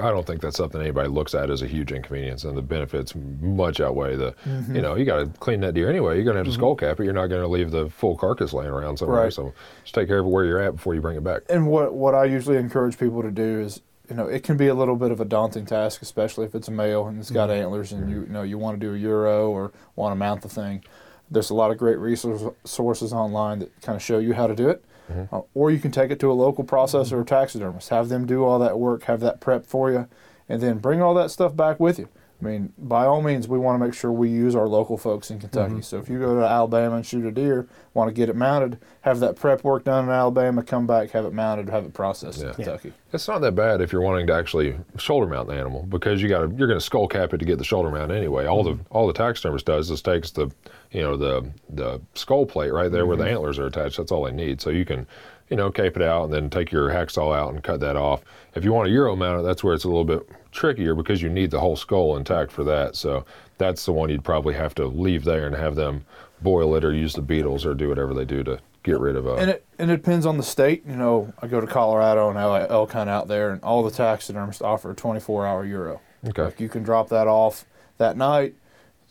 [0.00, 3.14] I don't think that's something anybody looks at as a huge inconvenience, and the benefits
[3.40, 4.32] much outweigh the.
[4.44, 4.76] Mm-hmm.
[4.76, 6.16] You know, you got to clean that deer anyway.
[6.16, 6.60] You're going to have to mm-hmm.
[6.60, 7.04] skull cap it.
[7.04, 9.24] You're not going to leave the full carcass laying around somewhere.
[9.24, 9.32] Right.
[9.32, 11.42] So, just take care of where you're at before you bring it back.
[11.48, 14.68] and what what I usually encourage people to do is, you know, it can be
[14.68, 17.50] a little bit of a daunting task, especially if it's a male and it's got
[17.50, 17.62] mm-hmm.
[17.62, 20.42] antlers, and you, you know you want to do a euro or want to mount
[20.42, 20.84] the thing.
[21.30, 24.54] There's a lot of great resources sources online that kind of show you how to
[24.54, 24.84] do it,
[25.32, 28.44] uh, or you can take it to a local processor or taxidermist, have them do
[28.44, 30.08] all that work, have that prep for you,
[30.48, 32.08] and then bring all that stuff back with you.
[32.40, 35.28] I mean, by all means, we want to make sure we use our local folks
[35.30, 35.72] in Kentucky.
[35.72, 35.80] Mm-hmm.
[35.80, 38.78] So if you go to Alabama and shoot a deer, want to get it mounted,
[39.00, 42.40] have that prep work done in Alabama, come back, have it mounted, have it processed
[42.40, 42.50] Yeah.
[42.50, 42.92] in Kentucky.
[43.12, 46.28] It's not that bad if you're wanting to actually shoulder mount the animal because you
[46.28, 48.46] got to you're going to skull cap it to get the shoulder mount anyway.
[48.46, 48.82] All the mm-hmm.
[48.90, 50.48] all the taxidermist does is takes the
[50.92, 53.34] you know the the skull plate right there where the mm-hmm.
[53.34, 53.96] antlers are attached.
[53.96, 54.60] That's all they need.
[54.60, 55.08] So you can
[55.50, 58.22] you know cape it out and then take your hacksaw out and cut that off.
[58.54, 61.22] If you want a euro mount it, that's where it's a little bit trickier because
[61.22, 62.96] you need the whole skull intact for that.
[62.96, 63.24] So
[63.58, 66.04] that's the one you'd probably have to leave there and have them
[66.40, 69.26] boil it or use the beetles or do whatever they do to get rid of
[69.26, 70.84] uh, And it and it depends on the state.
[70.86, 73.90] You know, I go to Colorado and I elk hunt out there, and all the
[73.90, 76.00] taxidermists offer a 24-hour euro.
[76.26, 76.44] Okay.
[76.44, 77.64] Like you can drop that off
[77.98, 78.54] that night,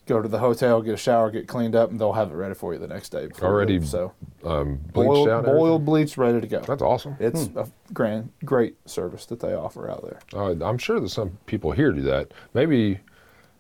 [0.08, 2.56] go to the hotel, get a shower, get cleaned up, and they'll have it ready
[2.56, 3.28] for you the next day.
[3.42, 3.88] Already leave.
[3.88, 5.46] so um, bleached boiled, out.
[5.46, 6.62] boiled, bleached, ready to go.
[6.62, 7.16] That's awesome.
[7.20, 10.20] It's a grand, great service that they offer out there.
[10.34, 12.32] Uh, I'm sure that some people here do that.
[12.54, 13.00] Maybe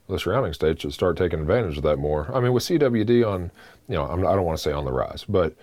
[0.08, 2.34] the surrounding states should start taking advantage of that more.
[2.34, 3.52] I mean, with CWD on,
[3.88, 5.54] you know, I'm, I don't want to say on the rise, but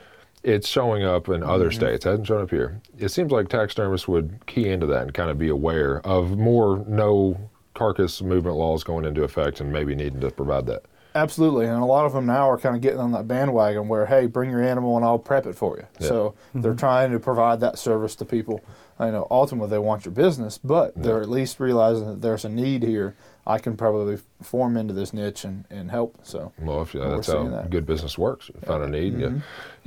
[0.42, 2.04] it's showing up in other states.
[2.04, 2.80] It hasn't shown up here.
[2.98, 6.84] It seems like taxidermists would key into that and kind of be aware of more
[6.86, 10.84] no carcass movement laws going into effect and maybe needing to provide that.
[11.16, 14.06] Absolutely, and a lot of them now are kind of getting on that bandwagon where,
[14.06, 15.86] hey, bring your animal and I'll prep it for you.
[16.00, 16.08] Yeah.
[16.08, 16.62] So mm-hmm.
[16.62, 18.60] they're trying to provide that service to people.
[18.98, 22.48] I know ultimately they want your business, but they're at least realizing that there's a
[22.48, 23.16] need here.
[23.46, 26.16] I can probably form into this niche and, and help.
[26.22, 27.70] So Well, if, yeah, We're that's how that.
[27.70, 28.48] good business works.
[28.48, 29.38] You find a need, you, mm-hmm.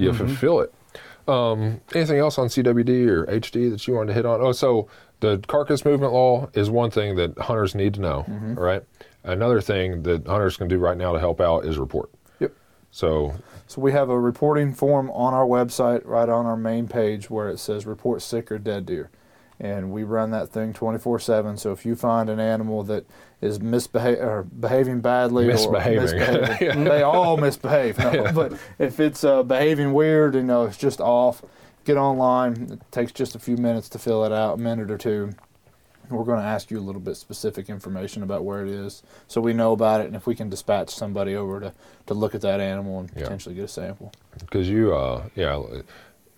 [0.02, 0.28] you mm-hmm.
[0.28, 0.73] fulfill it.
[1.28, 4.39] Um, anything else on CWD or HD that you wanted to hit on?
[4.41, 4.88] Oh, so
[5.20, 8.26] the carcass movement law is one thing that hunters need to know,
[8.58, 8.84] all right?
[9.24, 12.10] another thing that hunters can do right now to help out is report.
[12.40, 12.54] Yep.
[12.92, 13.34] So
[13.66, 17.50] So we have a reporting form on our website, right on our main page, where
[17.50, 19.10] it says report sick or dead deer.
[19.60, 21.58] And we run that thing 24 7.
[21.58, 23.06] So if you find an animal that
[23.42, 25.98] is misbehaving or behaving badly Misbehaving.
[25.98, 27.98] or misbehaving, they all misbehave.
[28.00, 31.42] No, But if it's uh, behaving weird, you know, it's just off,
[31.88, 32.67] get online.
[32.71, 35.32] It takes just a few minutes to fill it out, a minute or two.
[36.10, 39.41] We're going to ask you a little bit specific information about where it is so
[39.41, 41.73] we know about it and if we can dispatch somebody over to,
[42.06, 43.23] to look at that animal and Yeah.
[43.23, 44.13] potentially get a sample.
[44.39, 45.62] because you uh yeah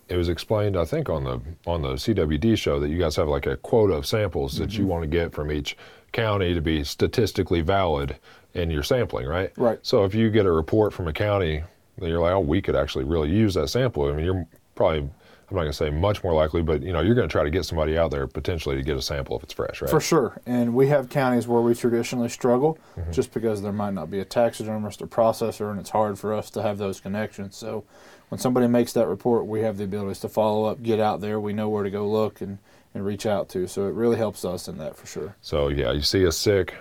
[0.08, 3.28] it was explained i think on the on the cwd show that you guys have
[3.28, 4.80] like a quota of samples that Mm-hmm.
[4.82, 5.76] you want to get from each
[6.10, 8.16] county to be statistically valid
[8.54, 9.78] in your sampling right Right.
[9.82, 11.62] so if you get a report from a county
[11.98, 15.08] that you're like oh we could actually really use that sample i mean you're probably
[15.50, 17.44] i'm not going to say much more likely but you know you're going to try
[17.44, 20.00] to get somebody out there potentially to get a sample if it's fresh right For
[20.00, 20.40] sure.
[20.46, 23.12] And we have counties where we traditionally struggle mm-hmm.
[23.12, 26.50] just because there might not be a taxidermist or processor and it's hard for us
[26.50, 27.56] to have those connections.
[27.56, 27.84] So
[28.28, 31.40] when somebody makes that report, we have the abilities to follow up, get out there,
[31.40, 32.58] we know where to go look and,
[32.94, 33.66] and reach out to.
[33.66, 35.36] So it really helps us in that for sure.
[35.40, 36.74] So yeah, you see a sick,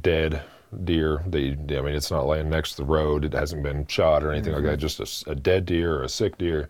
[0.00, 0.42] dead
[0.84, 1.22] deer.
[1.32, 3.24] You, I mean, it's not laying next to the road.
[3.24, 4.70] It hasn't been shot or anything like mm-hmm.
[4.70, 4.76] that.
[4.76, 6.68] Just a dead deer or a sick deer.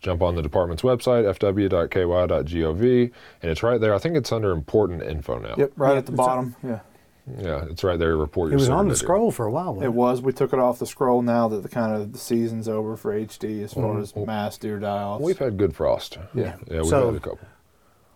[0.00, 3.94] Jump on the department's website, fw.ky.gov, and it's right there.
[3.94, 5.54] I think it's under important info now.
[5.58, 6.56] Yep, right Yeah, at the it's bottom.
[6.62, 6.80] Yeah.
[7.38, 8.16] Yeah, it's right there.
[8.16, 8.96] Report It was on the deer.
[8.98, 9.74] scroll for a while.
[9.74, 10.22] wasn't It was.
[10.22, 13.12] We took it off the scroll now that the kind of the season's over for
[13.14, 14.00] HD as far mm-hmm.
[14.00, 15.22] as mass deer die-offs.
[15.22, 16.18] We've had good frost.
[16.34, 16.56] Yeah.
[16.68, 17.40] yeah, we've So- had a couple,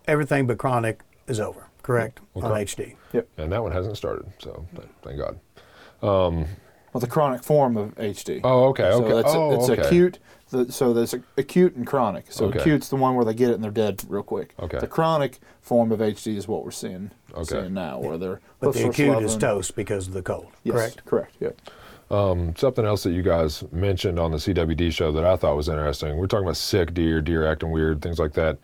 [0.07, 1.67] Everything but chronic is over.
[1.83, 2.65] Correct on Okay.
[2.65, 2.95] HD.
[3.37, 4.25] and that one hasn't started.
[4.39, 5.39] So th- thank God.
[6.01, 8.39] Well, the chronic form of HD.
[8.43, 9.13] Oh, okay, So okay.
[9.13, 9.81] that's oh, it's okay.
[9.81, 10.17] acute.
[10.49, 12.25] The, so there's a, acute and chronic.
[12.29, 12.59] So Okay.
[12.59, 14.53] acute's the one where they get it and they're dead real quick.
[14.59, 14.77] Okay.
[14.79, 17.43] The chronic form of HD is what we're seeing, Okay.
[17.61, 19.39] seeing now, where they're But the acute is slobbering.
[19.39, 20.47] toast because of the cold.
[20.63, 21.05] Yes, Correct.
[21.05, 21.35] Correct.
[21.39, 21.61] Yep.
[22.57, 26.17] Something else that you guys mentioned on the CWD show that I thought was interesting.
[26.17, 28.59] We're talking about sick deer, deer acting weird, things like that.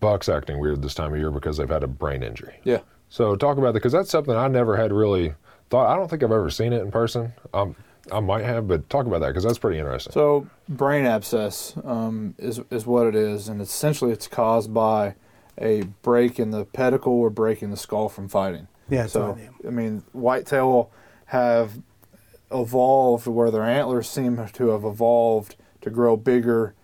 [0.00, 2.54] Bucks acting weird this time of year because they've had a brain injury.
[2.64, 2.80] Yeah.
[3.08, 5.34] So talk about that because that's something I never had really
[5.70, 5.86] thought.
[5.86, 7.32] I don't think I've ever seen it in person.
[7.54, 7.76] Um,
[8.10, 10.12] I might have, but talk about that because that's pretty interesting.
[10.12, 15.14] So brain abscess um, is is what it is, and essentially it's caused by
[15.58, 18.66] a break in the pedicle or break in the skull from fighting.
[18.88, 19.48] Yeah, So on.
[19.66, 20.90] I mean, whitetail
[21.26, 21.78] have
[22.50, 26.74] evolved where their antlers seem to have evolved to grow bigger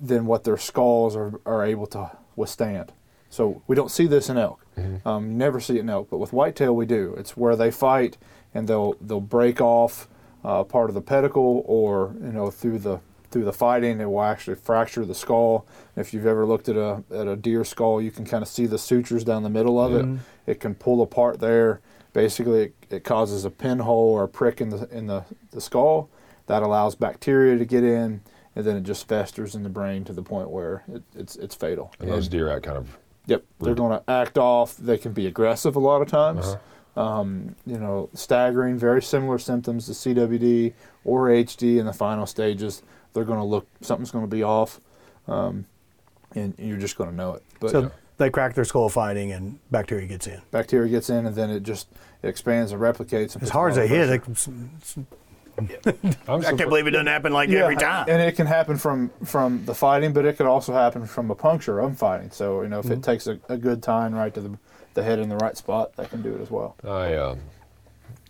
[0.00, 2.92] than what their skulls are, are able to withstand.
[3.28, 4.64] So we don't see this in elk.
[5.04, 7.14] Um, you never see it in elk, but with whitetail we do.
[7.18, 8.16] It's where they fight
[8.54, 10.08] and they'll they'll break off
[10.44, 13.00] uh, part of the pedicle, or you know through the
[13.30, 15.66] through the fighting it will actually fracture the skull.
[15.96, 18.66] If you've ever looked at a at a deer skull, you can kind of see
[18.66, 20.04] the sutures down the middle of it.
[20.46, 21.80] It can pull apart there.
[22.12, 26.10] Basically, it, it causes a pinhole or a prick in the in the, the skull
[26.46, 28.20] that allows bacteria to get in,
[28.54, 31.54] and then it just festers in the brain to the point where it, it's it's
[31.54, 31.90] fatal.
[32.00, 34.76] and those deer act kind of Yep, they're going to act off.
[34.76, 36.46] They can be aggressive a lot of times.
[36.46, 36.58] Uh-huh.
[36.94, 40.74] Um, you know, staggering, very similar symptoms to CWD
[41.04, 42.82] or HD in the final stages.
[43.14, 44.78] They're going to look, something's going to be off,
[45.26, 45.64] um,
[46.34, 47.42] and you're just going to know it.
[47.60, 50.40] But So they crack their skull fighting and bacteria gets in.
[50.50, 51.88] bacteria gets in, and then it just
[52.22, 53.34] it expands and replicates.
[53.34, 54.50] And As hard as they of hit, pressure.
[54.52, 55.06] it,
[55.58, 58.06] I'm I surpri- can't believe it doesn't happen like Yeah, every time.
[58.08, 61.34] And it can happen from from the fighting, but it could also happen from a
[61.34, 62.30] puncture of fighting.
[62.30, 62.94] So you know, if Mm-hmm.
[62.94, 64.58] it takes a, a good time right to the
[64.94, 66.76] the head in the right spot, they can do it as well.
[66.84, 67.40] I um,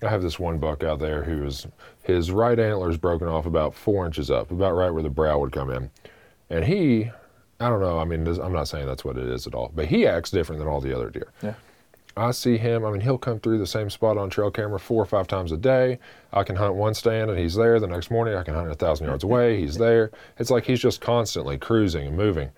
[0.03, 1.67] I have this one buck out there who is
[2.03, 5.39] his right antler is broken off about four inches up, about right where the brow
[5.39, 5.91] would come in,
[6.51, 7.11] and he,
[7.61, 7.99] I don't know.
[7.99, 10.31] I mean, this- I'm not saying that's what it is at all, but he acts
[10.31, 11.31] different than all the other deer.
[11.43, 11.55] Yeah.
[12.15, 12.85] I see him.
[12.85, 15.51] I mean, he'll come through the same spot on trail camera four or five times
[15.51, 15.99] a day.
[16.31, 17.81] I can hunt one stand and he's there.
[17.81, 19.59] The next morning, I can hunt a thousand yards away.
[19.59, 20.11] He's there.
[20.39, 22.51] It's like he's just constantly cruising and moving.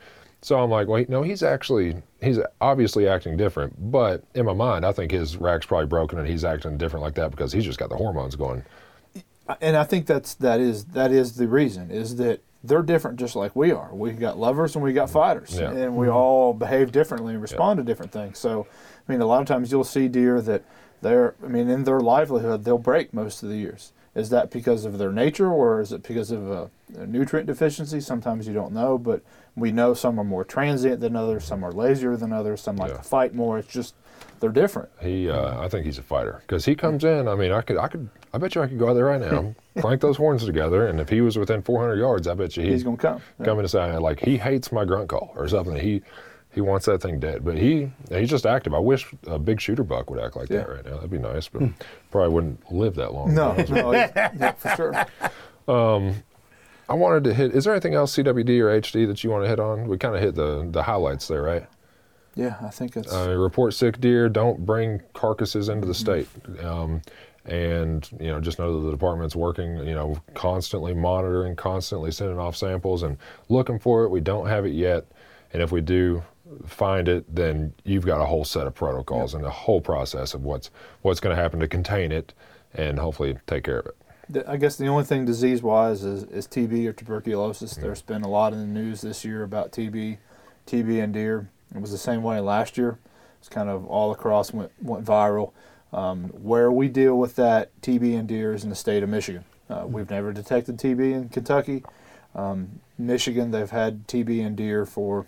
[0.44, 3.90] So I'm like, wait, no, he's actually he's obviously acting different.
[3.90, 7.14] But in my mind, I think his rack's probably broken and he's acting different like
[7.14, 8.62] that because he's just got the hormones going.
[9.62, 13.34] and I think that's that is that is the reason is that they're different just
[13.34, 13.88] like we are.
[13.94, 15.14] We got lovers and we got mm-hmm.
[15.14, 15.70] fighters, Yeah.
[15.70, 16.16] and we mm-hmm.
[16.16, 18.38] all behave differently and respond to different things.
[18.38, 18.66] So,
[19.08, 20.62] I mean, a lot of times you'll see deer that
[21.00, 23.92] they're, I mean, in their livelihood they'll break most of the years.
[24.14, 27.98] Is that because of their nature or is it because of a, a nutrient deficiency?
[28.00, 29.22] Sometimes you don't know, but
[29.56, 32.90] we know some are more transient than others, some are lazier than others, some like
[32.90, 32.96] Yeah.
[32.98, 33.58] to fight more.
[33.58, 33.94] It's just
[34.40, 34.88] they're different.
[35.00, 37.28] He, uh, I think he's a fighter because he comes in.
[37.28, 39.20] I mean, I could, I could, I bet you I could go out there right
[39.20, 42.64] now, clank those horns together, and if he was within 400 yards, I bet you
[42.64, 43.20] He's to come.
[43.42, 45.76] coming to say like he hates my grunt call or something.
[45.76, 46.02] He
[46.52, 47.44] he wants that thing dead.
[47.44, 48.74] But he he's just active.
[48.74, 50.94] I wish a big shooter buck would act like that right now.
[50.96, 51.62] That'd be nice, but
[52.10, 53.34] probably wouldn't live that long.
[53.34, 53.82] No, to be honest with you.
[53.82, 56.12] no, yeah, yeah, for sure.
[56.88, 57.54] I wanted to hit.
[57.54, 59.88] Is there anything else CWD or HD that you want to hit on?
[59.88, 61.66] We kind of hit the the highlights there, right?
[62.34, 64.28] Yeah, I think it's Uh, report sick deer.
[64.28, 66.28] Don't bring carcasses into the state.
[66.62, 67.00] Um,
[67.44, 69.76] and you know, just know that the department's working.
[69.78, 73.18] You know, constantly monitoring, constantly sending off samples and
[73.48, 74.08] looking for it.
[74.08, 75.06] We don't have it yet,
[75.52, 76.22] and if we do
[76.66, 80.44] find it, then you've got a whole set of protocols and a whole process of
[80.44, 80.70] what's
[81.02, 82.32] what's going to happen to contain it,
[82.74, 83.96] and hopefully take care of it.
[84.28, 87.74] The- I guess the only thing disease wise is, is TB or tuberculosis.
[87.74, 90.18] There's been a lot in the news this year about TB,
[90.66, 91.48] TB and deer.
[91.74, 92.98] It was the same way last year.
[93.38, 95.52] It's kind of all across went, went viral.
[95.92, 99.44] Um, where we deal with that TB and deer is in the state of Michigan.
[99.70, 101.84] Uh, we've never detected TB in Kentucky.
[102.34, 105.26] Um, Michigan, they've had TB and deer for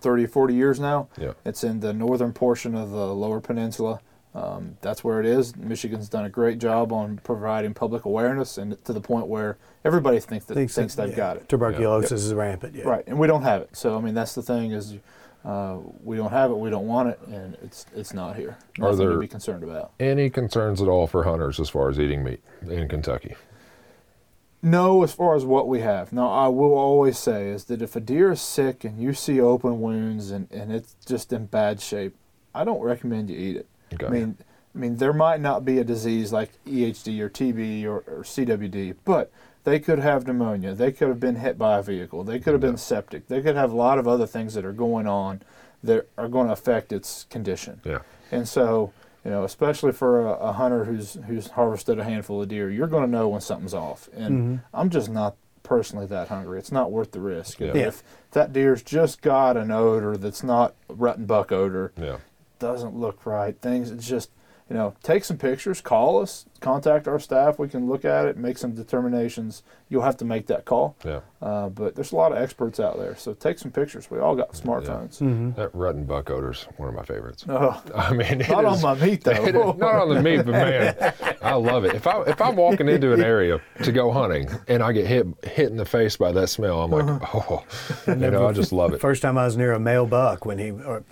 [0.00, 1.08] 30 or 40 years now.
[1.18, 1.32] Yeah.
[1.44, 4.00] It's in the northern portion of the lower peninsula.
[4.32, 5.56] Um, that's where it is.
[5.56, 10.20] Michigan's done a great job on providing public awareness, and to the point where everybody
[10.20, 11.48] thinks that thinks, that- they've yeah, got it.
[11.48, 12.74] Tuberculosis is rampant.
[12.76, 12.84] Yeah.
[12.88, 13.76] Right, and we don't have it.
[13.76, 14.94] So I mean, that's the thing is,
[15.44, 18.56] uh, we don't have it, we don't want it, and it's it's not here.
[18.78, 19.92] Are Nothing there- to be concerned about.
[19.98, 23.34] Any concerns at all for hunters as far as eating meat in Kentucky?
[24.62, 26.12] No, as far as what we have.
[26.12, 29.40] Now, I will always say is that if a deer is sick and you see
[29.40, 32.14] open wounds and, and it's just in bad shape,
[32.54, 33.66] I don't recommend you eat it.
[33.92, 34.06] Okay.
[34.06, 34.36] I mean,
[34.74, 38.96] I mean, there might not be a disease like EHD or TB or, or CWD,
[39.04, 39.32] but
[39.64, 40.74] they could have pneumonia.
[40.74, 42.24] They could have been hit by a vehicle.
[42.24, 43.28] They could have been septic.
[43.28, 45.42] They could have a lot of other things that are going on
[45.82, 47.80] that are going to affect its condition.
[47.84, 48.00] Yeah.
[48.30, 48.92] And so,
[49.24, 52.86] you know, especially for a, a hunter who's who's harvested a handful of deer, you're
[52.86, 54.08] going to know when something's off.
[54.14, 54.56] And mm-hmm.
[54.72, 56.58] I'm just not personally that hungry.
[56.58, 57.60] It's not worth the risk.
[57.60, 57.72] Yeah.
[57.74, 57.88] Yeah.
[57.88, 62.18] If that deer's just got an odor that's not rut and buck odor, Yeah.
[62.60, 63.60] Doesn't look right.
[63.60, 64.30] Things it's just
[64.68, 67.58] you know take some pictures, call us, contact our staff.
[67.58, 69.64] We can look at it, make some determinations.
[69.88, 71.18] You'll have to make that call, Yeah.
[71.42, 73.16] uh, but there's a lot of experts out there.
[73.16, 74.08] So take some pictures.
[74.08, 75.18] We all got smartphones.
[75.56, 77.44] That rut and buck odor's one of my favorites.
[77.48, 79.72] Oh, I mean, it not on my meat it is- though.
[79.72, 81.96] not on the meat, but man, I love it.
[81.96, 85.26] If I if I'm walking into an area to go hunting and I get hit
[85.42, 87.40] hit in the face by that smell, I'm like, Uh-huh.
[87.50, 87.64] oh,
[88.06, 89.00] you know, I just love it.
[89.00, 91.02] First time I was near a male buck when he, or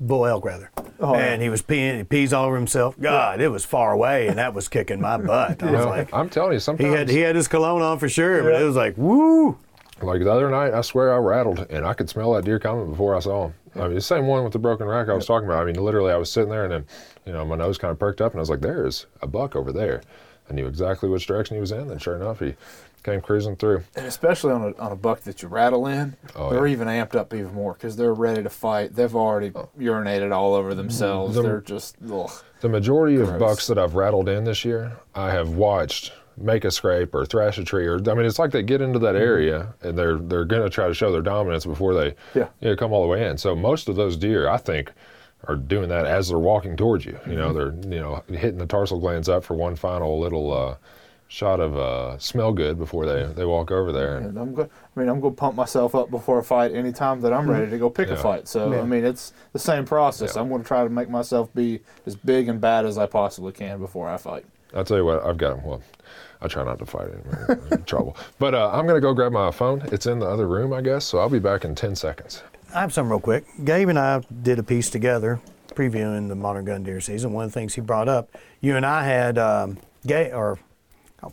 [0.00, 1.20] bull elk rather, Oh, yeah.
[1.32, 2.98] and he was peeing, he pees all over himself.
[3.00, 5.62] God, it was far away, and that was kicking my butt.
[5.62, 7.98] I was know, like, I'm telling you, sometimes he had he had his cologne on
[7.98, 9.58] for sure, but it was like, woo.
[10.02, 12.88] Like the other night, I swear I rattled and I could smell that deer coming
[12.90, 13.54] before I saw him.
[13.74, 15.60] I mean, the same one with the broken rack I was talking about.
[15.62, 16.84] I mean, literally, I was sitting there and then,
[17.26, 19.54] you know, my nose kind of perked up and I was like, there's a buck
[19.54, 20.00] over there.
[20.48, 21.90] I knew exactly which direction he was in.
[21.90, 22.54] And sure enough, he
[23.02, 23.82] came cruising through.
[23.96, 26.72] and especially on a, on a buck that you rattle in, Oh, they're yeah.
[26.72, 28.94] even amped up even more because they're ready to fight.
[28.94, 31.34] They've already urinated all over themselves.
[31.34, 32.30] The- they're just ugh.
[32.60, 36.70] The majority of bucks that I've rattled in this year, I have watched make a
[36.70, 39.74] scrape or thrash a tree, or I mean, it's like they get into that area
[39.82, 42.48] and they're they're going to try to show their dominance before they Yeah.
[42.60, 43.38] you know, come all the way in.
[43.38, 44.92] So most of those deer, I think,
[45.48, 47.18] are doing that as they're walking towards you.
[47.26, 50.76] You know, they're you know hitting the tarsal glands up for one final little uh,
[51.32, 54.16] shot of uh, smell good before they they walk over there.
[54.16, 56.74] And, And I'm go- I mean, I'm going to pump myself up before a fight
[56.74, 58.14] anytime that I'm ready to go pick Yeah.
[58.14, 58.48] a fight.
[58.48, 58.80] So, Yeah.
[58.80, 60.34] I mean, it's the same process.
[60.34, 60.42] Yeah.
[60.42, 63.52] I'm going to try to make myself be as big and bad as I possibly
[63.52, 64.44] can before I fight.
[64.74, 65.82] I'll tell you what, I've got well.
[66.42, 67.60] I try not to fight anymore.
[67.70, 68.16] In trouble.
[68.40, 69.82] But uh, I'm going to go grab my phone.
[69.92, 71.04] It's in the other room, I guess.
[71.04, 72.42] So I'll be back in 10 seconds.
[72.74, 73.44] I have something real quick.
[73.64, 75.40] Gabe and I did a piece together
[75.74, 77.32] previewing the modern gun deer season.
[77.32, 80.58] One of the things he brought up, you and I had um, Gay or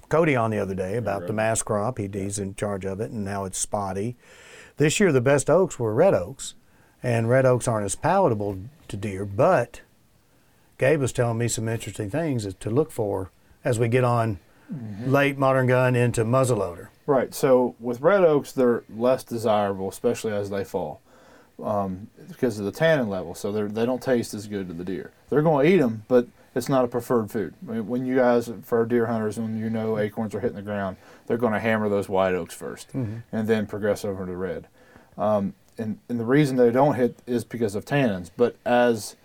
[0.10, 1.98] Cody on the other day about the mast crop.
[1.98, 4.16] He, he's in charge of it, and now it's spotty.
[4.78, 6.54] This year, the best oaks were red oaks,
[7.02, 9.26] and red oaks aren't as palatable to deer.
[9.26, 9.82] But
[10.78, 13.32] Gabe was telling me some interesting things to look for
[13.64, 14.40] as we get on
[15.06, 16.90] late modern gun into muzzleloader.
[17.06, 17.34] Right.
[17.34, 21.02] So with red oaks, they're less desirable, especially as they fall,
[21.64, 23.34] um, because of the tannin level.
[23.34, 25.12] So they they don't taste as good to the deer.
[25.30, 27.54] They're going to eat them, but it's not a preferred food.
[27.68, 30.62] I mean, when you guys, for deer hunters, when you know acorns are hitting the
[30.62, 34.68] ground, they're going to hammer those white oaks 1st and then progress over to red.
[35.18, 38.32] Um, and, and the reason they don't hit is because of tannins.
[38.36, 39.16] But as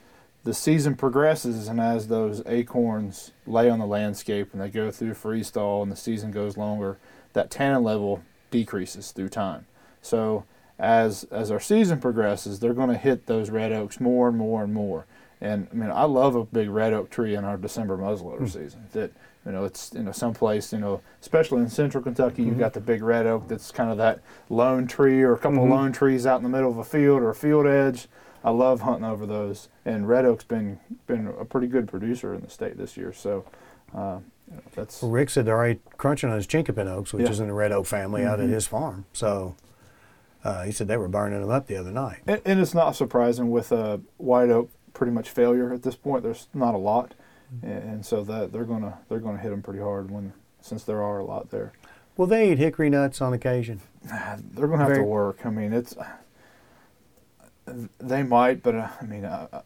[0.45, 5.15] the season progresses and as those acorns lay on the landscape and they go through
[5.15, 6.99] freeze thaw and the season goes longer,
[7.33, 9.67] that tannin level decreases through time.
[10.03, 10.45] So
[10.79, 14.65] as as our season progresses, they're going to hit those red oaks more and more
[14.65, 15.07] and more.
[15.43, 18.87] And I mean, I love a big red oak tree in our December muzzleloader season.
[18.93, 19.11] That
[19.45, 22.81] you know, it's you know someplace you know, especially in central Kentucky, you've got the
[22.81, 26.27] big red oak that's kind of that lone tree or a couple of lone trees
[26.27, 28.07] out in the middle of a field or a field edge.
[28.45, 30.79] I love hunting over those, and red oak's been
[31.09, 33.13] been a pretty good producer in the state this year.
[33.13, 33.45] So
[33.97, 34.19] uh,
[34.49, 37.31] you know, that's Well, Rick said they're already crunching on his chinkapin oaks, which Yeah.
[37.31, 39.07] is in the red oak family out at his farm.
[39.13, 39.57] So
[40.45, 42.21] uh, he said they were burning them up the other night.
[42.29, 46.23] And, and it's not surprising with uh, white oak pretty much failure at this point.
[46.23, 47.15] There's not a lot,
[47.63, 51.03] and, and so that they're gonna they're gonna hit them pretty hard when since there
[51.03, 51.73] are a lot there.
[52.17, 53.81] Well, they eat hickory nuts on occasion.
[54.05, 55.47] They're gonna have Very- to work.
[55.47, 55.95] I mean, it's
[57.99, 59.63] they might, but uh, I mean, uh,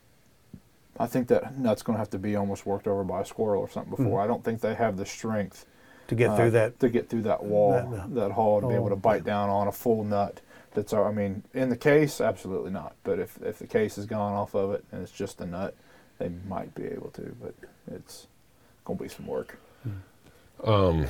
[0.98, 3.68] I think that nut's gonna have to be almost worked over by a squirrel or
[3.70, 4.20] something before.
[4.20, 5.66] I don't think they have the strength
[6.08, 8.74] To get uh, through that, to get through that wall, that- that, hole, to be
[8.74, 10.40] able to bite down on a full nut.
[10.76, 12.94] That's our, I mean, in the case, absolutely not.
[13.02, 15.74] But if if the case is gone off of it and it's just the nut,
[16.18, 17.34] they might be able to.
[17.42, 17.54] But
[17.90, 18.26] it's
[18.84, 19.58] gonna be some work.
[20.64, 21.06] Um,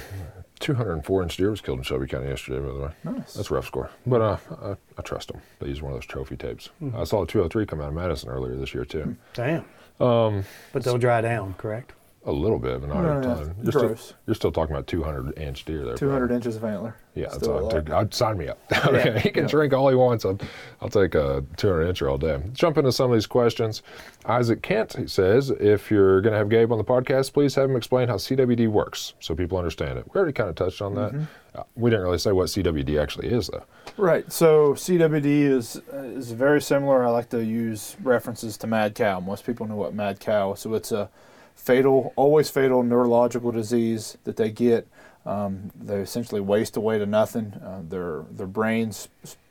[0.61, 2.91] 204 inch deer was killed in Shelby County yesterday, by the way.
[3.05, 3.35] Nice.
[3.35, 3.91] That's a rough score.
[4.07, 5.41] But uh, I, I trust them.
[5.61, 6.71] They use one of those trophy tapes.
[6.97, 9.17] I saw a 203 come out of Madison earlier this year, too.
[9.35, 9.64] damn.
[10.01, 11.93] Um, but they'll dry down, correct?
[12.29, 13.55] A little bit, but not No, a no, ton.
[13.62, 14.14] You're still, gross.
[14.27, 15.95] you're still talking about 200 inch deer there.
[15.95, 16.37] Two hundred probably.
[16.37, 16.97] inches of antler.
[17.14, 17.70] Yeah, that's all a I lot.
[17.70, 17.91] took.
[17.91, 18.59] I'd sign me up.
[18.87, 19.49] okay, he can yeah.
[19.49, 20.24] drink all he wants.
[20.24, 20.37] I'll,
[20.83, 22.43] I'll take a 200 incher all day.
[22.53, 23.83] Jump into some of these questions.
[24.27, 27.77] Isaac Kent says, if you're going to have Gabe on the podcast, please have him
[27.77, 30.05] explain how CWD works so people understand it.
[30.12, 31.12] We already kind of touched on that.
[31.12, 31.24] Mm-hmm.
[31.55, 33.64] Uh, we didn't really say what CWD actually is, though.
[33.97, 34.31] Right.
[34.33, 37.05] So CWD is is very similar.
[37.07, 39.20] I like to use references to mad cow.
[39.20, 40.55] Most people know what mad cow.
[40.55, 41.09] So it's a
[41.57, 44.86] fatal, always fatal neurological disease that they get.
[45.24, 47.54] Um, they essentially waste away to nothing.
[47.54, 49.09] Uh, their their brains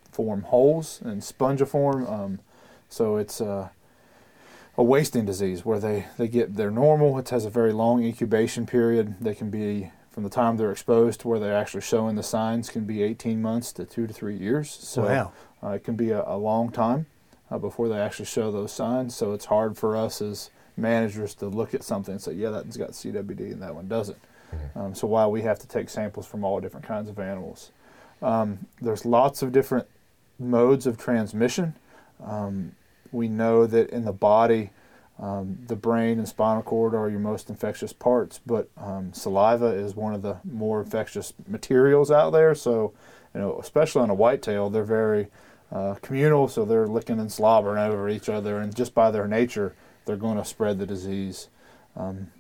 [0.10, 2.10] form holes and spongiform.
[2.10, 2.40] Um,
[2.88, 3.68] so it's uh,
[4.78, 7.18] a wasting disease where they, they get they're normal.
[7.20, 9.16] It has a very long incubation period.
[9.20, 12.70] They can be from the time they're exposed to where they're actually showing the signs
[12.70, 14.72] can be 18 months to two to three years.
[14.72, 15.32] So Wow.
[15.62, 17.08] uh, it can be a, a long time
[17.52, 19.14] uh, before they actually show those signs.
[19.14, 22.64] So it's hard for us as managers to look at something and say, yeah, that
[22.64, 24.18] one's got CWD and that one doesn't.
[24.76, 27.72] Um, so why we have to take samples from all different kinds of animals.
[28.22, 29.88] Um, there's lots of different
[30.40, 31.76] modes of transmission.
[32.24, 32.76] Um,
[33.12, 34.72] we know that in the body,
[35.20, 39.96] um, the brain and spinal cord are your most infectious parts, but um, saliva is
[39.96, 42.54] one of the more infectious materials out there.
[42.54, 42.94] So,
[43.34, 45.28] you know, especially on a whitetail, they're very
[45.72, 49.76] uh, communal, so they're licking and slobbering over each other, and just by their nature,
[50.06, 51.50] they're going to spread the disease.
[51.96, 52.32] Um,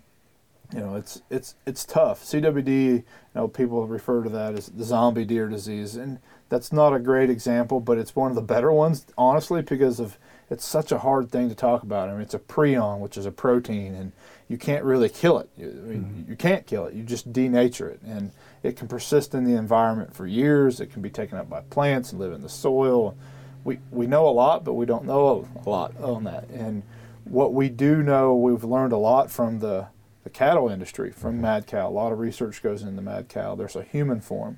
[0.74, 2.24] you know, it's it's it's tough.
[2.24, 3.04] CWD, you
[3.36, 7.30] know, people refer to that as the zombie deer disease, and that's not a great
[7.30, 10.18] example, but it's one of the better ones, honestly, because of
[10.50, 12.10] it's such a hard thing to talk about.
[12.10, 14.12] I mean, it's a prion, which is a protein, and
[14.48, 15.50] you can't really kill it.
[15.58, 16.94] You, I mean, you can't kill it.
[16.94, 20.80] You just denature it, and it can persist in the environment for years.
[20.80, 23.16] It can be taken up by plants and live in the soil.
[23.64, 26.50] We we know a lot, but we don't know a lot on that.
[26.50, 26.84] And
[27.26, 29.88] what we do know, we've learned a lot from the
[30.24, 31.88] the cattle industry, from mad cow.
[31.88, 33.54] A lot of research goes into mad cow.
[33.54, 34.58] There's a human form,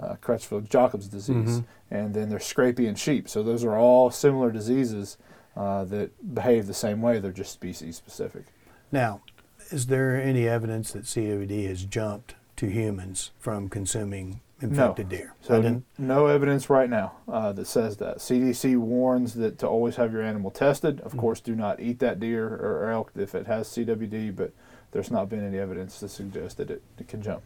[0.00, 3.28] uh, Creutzfeldt-Jakob disease, and then there's scrapie in sheep.
[3.28, 5.18] So those are all similar diseases
[5.56, 7.18] uh, that behave the same way.
[7.18, 8.44] They're just species specific.
[8.92, 9.22] Now,
[9.70, 15.34] is there any evidence that CWD has jumped to humans from consuming infected deer?
[15.40, 18.18] So I no evidence right now uh, that says that.
[18.18, 20.96] CDC warns that to always have your animal tested.
[20.96, 21.06] Mm-hmm.
[21.06, 24.52] Of course, do not eat that deer or, or elk if it has CWD, but
[24.92, 27.42] there's not been any evidence to suggest that it, it can jump.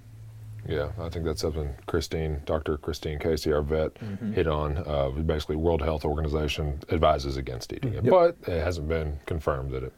[0.66, 2.76] Yeah, I think that's something Christine, Dr.
[2.78, 4.32] Christine Casey, our vet, Mm-hmm.
[4.34, 4.78] hit on.
[4.86, 8.10] Uh, basically, World Health Organization advises against eating it, Yep.
[8.12, 9.92] but it hasn't been confirmed that it,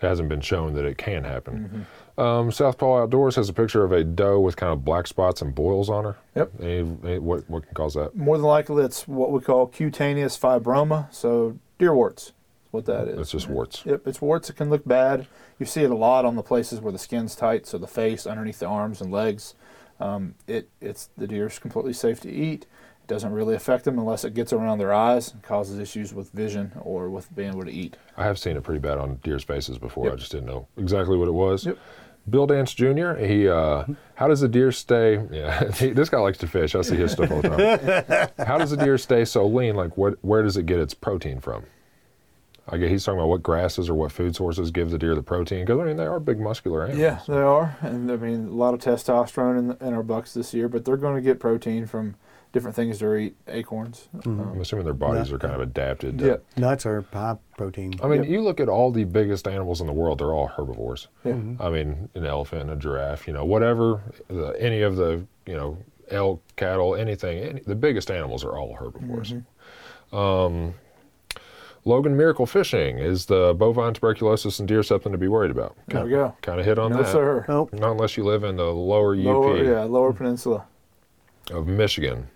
[0.00, 1.86] it hasn't been shown that it can happen.
[2.16, 2.20] Mm-hmm.
[2.20, 5.54] Um, Southpaw Outdoors has a picture of a doe with kind of black spots and
[5.54, 6.16] boils on her.
[6.36, 6.52] Yep.
[6.60, 8.14] Any, any- what what can cause that?
[8.14, 12.26] More than likely, it's what we call cutaneous fibroma, so deer warts.
[12.26, 13.18] That's what that is.
[13.18, 13.82] It's just warts.
[13.84, 14.50] Yep, it's warts.
[14.50, 15.26] It can look bad.
[15.58, 18.26] You see it a lot on the places where the skin's tight, so the face,
[18.26, 19.54] underneath the arms and legs.
[20.00, 22.66] Um, it it's the deer's completely safe to eat.
[23.04, 26.30] It doesn't really affect them unless it gets around their eyes and causes issues with
[26.30, 27.98] vision or with being able to eat.
[28.16, 30.10] I have seen it pretty bad on deer's faces before.
[30.10, 31.66] I just didn't know exactly what it was.
[31.66, 31.76] Yep.
[32.30, 33.12] Bill Dance Jr.
[33.16, 33.84] He, uh,
[34.14, 35.22] how does a deer stay?
[35.30, 36.74] Yeah, he, this guy likes to fish.
[36.74, 38.46] I see his stuff all the time.
[38.46, 39.76] how does a deer stay so lean?
[39.76, 40.16] Like, what?
[40.22, 41.66] Where does it get its protein from?
[42.66, 45.22] I guess he's talking about what grasses or what food sources give the deer the
[45.22, 45.66] protein.
[45.66, 46.98] Because I mean, they are big muscular animals.
[46.98, 50.54] Yeah, they are, and I mean a lot of testosterone in, in our bucks this
[50.54, 52.14] year, but they're going to get protein from
[52.54, 54.08] different things to eat, acorns.
[54.24, 55.34] I'm assuming their bodies Yeah.
[55.34, 56.18] are kind of adapted.
[56.20, 56.36] To, Yeah.
[56.56, 57.92] Nuts are high protein.
[58.02, 58.30] I mean, Yep.
[58.30, 61.08] you look at all the biggest animals in the world; they're all herbivores.
[61.24, 61.34] Yeah.
[61.60, 65.76] I mean, an elephant, a giraffe, you know, whatever, the, any of the, you know,
[66.10, 67.38] elk, cattle, anything.
[67.38, 69.32] Any, the biggest animals are all herbivores.
[69.32, 70.16] Mm-hmm.
[70.16, 70.74] Um,
[71.84, 75.76] Logan Miracle Fishing is the bovine tuberculosis and deer something to be worried about?
[75.88, 76.34] There we go.
[76.40, 77.08] Kind of hit on No, that.
[77.08, 77.44] sir.
[77.48, 77.74] Nope.
[77.74, 80.64] Not unless you live in the lower UP Lower, yeah, lower peninsula.
[81.50, 82.28] of Michigan.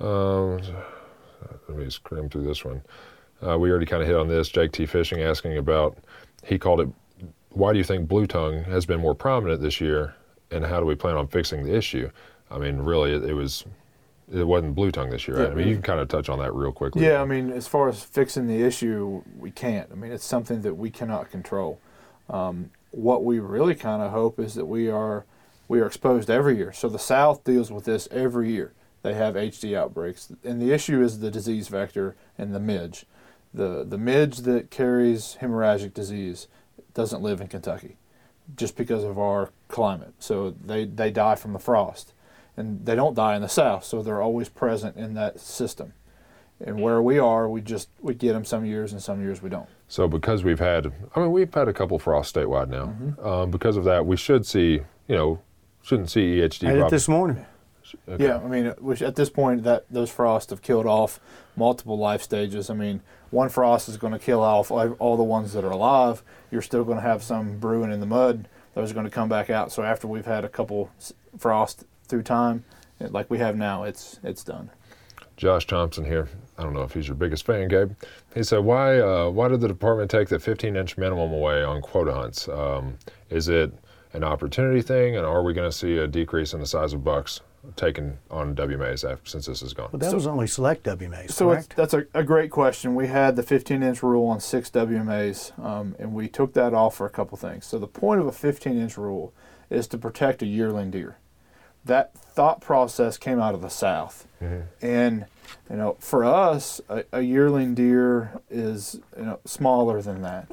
[0.00, 0.60] Um,
[1.68, 2.82] let me scrim through this one.
[3.46, 4.48] Uh, we already kind of hit on this.
[4.48, 4.86] Jake T.
[4.86, 5.98] Fishing asking about,
[6.44, 6.88] he called it,
[7.50, 10.14] why do you think blue tongue has been more prominent this year,
[10.50, 12.10] and how do we plan on fixing the issue?
[12.50, 13.64] I mean, really, it, it was,
[14.32, 15.38] it wasn't blue tongue this year.
[15.38, 15.50] Right?
[15.50, 17.04] I mean, you can kind of touch on that real quickly.
[17.04, 19.88] Yeah, I mean, as far as fixing the issue, we can't.
[19.90, 21.80] I mean, it's something that we cannot control.
[22.28, 25.24] Um, what we really kind of hope is that we are
[25.68, 26.72] we are exposed every year.
[26.72, 28.72] So the South deals with this every year.
[29.02, 33.06] They have HD outbreaks, and the issue is the disease vector and the midge.
[33.52, 36.48] The the midge that carries hemorrhagic disease
[36.94, 37.96] doesn't live in Kentucky,
[38.56, 40.14] just because of our climate.
[40.18, 42.12] So they they die from the frost,
[42.56, 43.84] and they don't die in the South.
[43.84, 45.94] So they're always present in that system
[46.64, 49.48] and where we are, we just we get them some years and some years we
[49.48, 49.68] don't.
[49.88, 52.86] So because we've had, I mean, we've had a couple frosts statewide now.
[52.86, 53.26] Mm-hmm.
[53.26, 55.40] Um, because of that, we should see, you know,
[55.82, 56.68] shouldn't see EHD.
[56.68, 57.44] I did prob- this morning.
[58.08, 58.24] Okay.
[58.24, 61.20] Yeah, I mean, which at this point that those frosts have killed off
[61.56, 62.70] multiple life stages.
[62.70, 66.22] I mean, one frost is going to kill off all the ones that are alive.
[66.50, 68.48] You're still going to have some brewing in the mud.
[68.74, 69.72] Those are going to come back out.
[69.72, 70.90] So after we've had a couple
[71.38, 72.64] frost through time,
[72.98, 74.70] like we have now, it's it's done.
[75.36, 76.28] Josh Thompson here.
[76.58, 77.92] I don't know if he's your biggest fan, Gabe.
[78.34, 79.00] He said, "Why?
[79.00, 82.46] Uh, why did the department take the 15-inch minimum away on quota hunts?
[82.46, 82.98] Um,
[83.30, 83.72] is it
[84.12, 87.02] an opportunity thing, and are we going to see a decrease in the size of
[87.02, 87.40] bucks
[87.76, 91.48] taken on WMAs after, since this is gone?" But that was only select WMAs, So
[91.50, 91.76] correct?
[91.76, 92.94] that's a, a great question.
[92.94, 96.96] We had the 15 inch rule on six WMAs, um, and we took that off
[96.96, 97.66] for a couple things.
[97.66, 99.32] So the point of a 15 inch rule
[99.68, 101.16] is to protect a yearling deer.
[101.84, 104.26] That thought process came out of the South,
[104.82, 105.24] and
[105.70, 110.50] you know, for us, a, a yearling deer is you know smaller than that.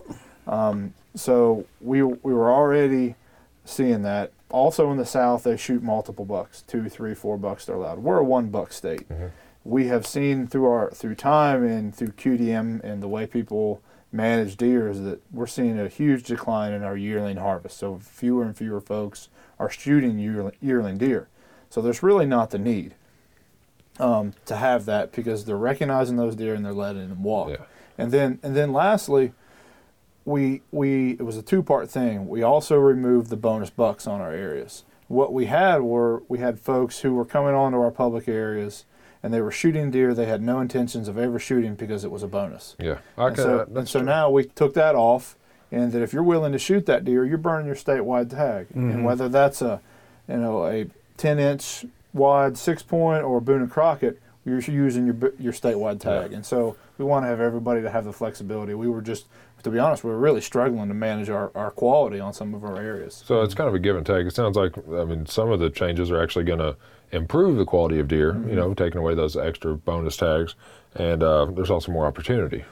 [0.48, 3.16] Um, so we we were already
[3.68, 4.32] seeing that.
[4.50, 8.00] Also in the South, they shoot multiple bucks, two, three, four bucks they're allowed.
[8.00, 9.06] We're a one buck state.
[9.64, 14.56] We have seen through our through time and through QDM and the way people manage
[14.56, 17.78] deer is that we're seeing a huge decline in our yearling harvest.
[17.78, 19.28] So fewer and fewer folks
[19.60, 21.28] are shooting yearling, yearling deer.
[21.70, 22.96] So there's really not the need
[24.00, 27.50] um, to have that because they're recognizing those deer and they're letting them walk.
[27.50, 27.66] Yeah.
[27.98, 29.34] And then and then lastly,
[30.28, 32.28] we we it was a two part thing.
[32.28, 34.84] We also removed the bonus bucks on our areas.
[35.08, 38.84] What we had were we had folks who were coming onto our public areas
[39.24, 42.24] and they were shooting deer they had no intentions of ever shooting because it was
[42.24, 42.76] a bonus.
[42.78, 45.38] Yeah, I And so, and so now we took that off,
[45.72, 49.04] and that if you're willing to shoot that deer, you're burning your statewide tag, and
[49.06, 49.82] whether that's a,
[50.28, 55.16] you know, a 10 inch wide six point or Boone and Crockett, you're using your
[55.40, 58.74] your statewide tag, and so we want to have everybody to have the flexibility.
[58.74, 59.26] We were just,
[59.64, 62.78] to be honest, we're really struggling to manage our, our quality on some of our
[62.78, 63.24] areas.
[63.26, 64.26] So it's kind of a give and take.
[64.26, 66.76] It sounds like I mean some of the changes are actually going to
[67.12, 68.34] improve the quality of deer.
[68.48, 70.56] You know, taking away those extra bonus tags,
[70.96, 72.66] and uh, there's also more opportunity.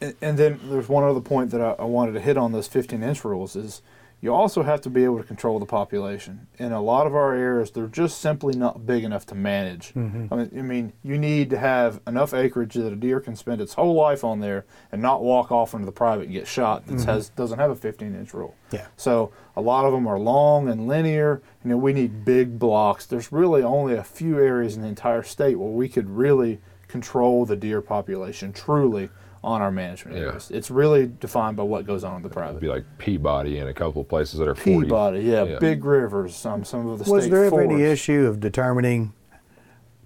[0.00, 2.66] And, and then there's one other point that I, I wanted to hit on those
[2.66, 3.82] 15 inch rules is
[4.22, 6.46] you also have to be able to control the population.
[6.56, 9.92] In a lot of our areas, they're just simply not big enough to manage.
[9.94, 10.32] Mm-hmm.
[10.32, 13.60] I, mean, I mean, you need to have enough acreage that a deer can spend
[13.60, 16.86] its whole life on there and not walk off into the private and get shot
[16.86, 17.10] that mm-hmm.
[17.10, 18.54] has doesn't have a 15 inch rule.
[18.70, 18.86] Yeah.
[18.96, 21.42] So a lot of them are long and linear.
[21.64, 23.06] You know, we need big blocks.
[23.06, 26.60] There's really only a few areas in the entire state where we could really
[26.92, 29.08] control the deer population truly
[29.42, 30.24] on our management Yeah.
[30.24, 30.50] areas.
[30.52, 32.60] It's really defined by what goes on in the It'd private.
[32.60, 34.86] be like Peabody and a couple of places that are 40.
[34.86, 35.58] Peabody, yeah, Yeah.
[35.58, 39.14] big rivers, um, some of the Was state there ever any issue of determining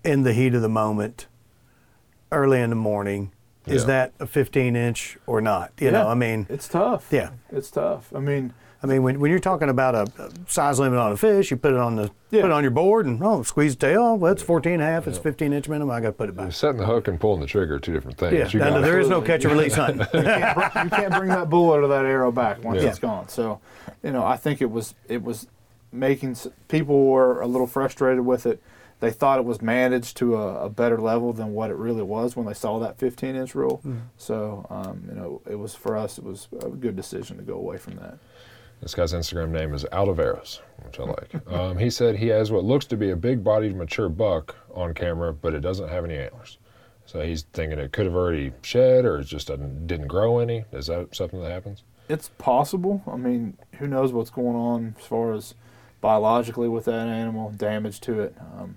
[0.05, 1.26] in the heat of the moment,
[2.32, 3.32] early in the morning,
[3.66, 3.87] is Yeah.
[3.89, 5.72] that a 15 inch or not?
[5.80, 7.09] You know, I mean, It's tough.
[7.11, 7.30] Yeah.
[7.51, 8.12] it's tough.
[8.14, 11.16] I mean, I mean, when, when you're talking about a, a size limit on a
[11.16, 12.42] fish, you put it on the Yeah.
[12.42, 14.16] put it on your board and oh, squeeze the tail.
[14.16, 15.06] Well, it's 14 and a half.
[15.08, 15.90] It's 15 inch minimum.
[15.94, 16.52] I got to put it back.
[16.52, 18.34] Setting the hook and pulling the trigger are two different things.
[18.34, 20.00] Yeah, You no, there is no catch and release hunting.
[20.00, 22.90] you can't, bring, you can't bring that bullet or that arrow back once Yeah.
[22.90, 23.28] it's gone.
[23.28, 23.60] So,
[24.02, 25.46] you know, I think it was it was
[25.92, 26.36] making
[26.68, 28.62] people were a little frustrated with it.
[29.00, 32.34] They thought it was managed to a, a better level than what it really was
[32.34, 33.82] when they saw that 15 inch rule.
[34.16, 36.16] So, um, you know, it was for us.
[36.18, 38.18] It was a good decision to go away from that.
[38.80, 41.48] This guy's Instagram name is Aldaveros, which I like.
[41.52, 45.32] um, he said he has what looks to be a big-bodied mature buck on camera,
[45.32, 46.58] but it doesn't have any antlers.
[47.06, 50.64] So he's thinking it could have already shed, or it just didn't, didn't grow any.
[50.72, 51.82] Is that something that happens?
[52.08, 53.02] It's possible.
[53.06, 55.54] I mean, who knows what's going on as far as
[56.00, 58.34] biologically with that animal, damage to it.
[58.38, 58.76] Um,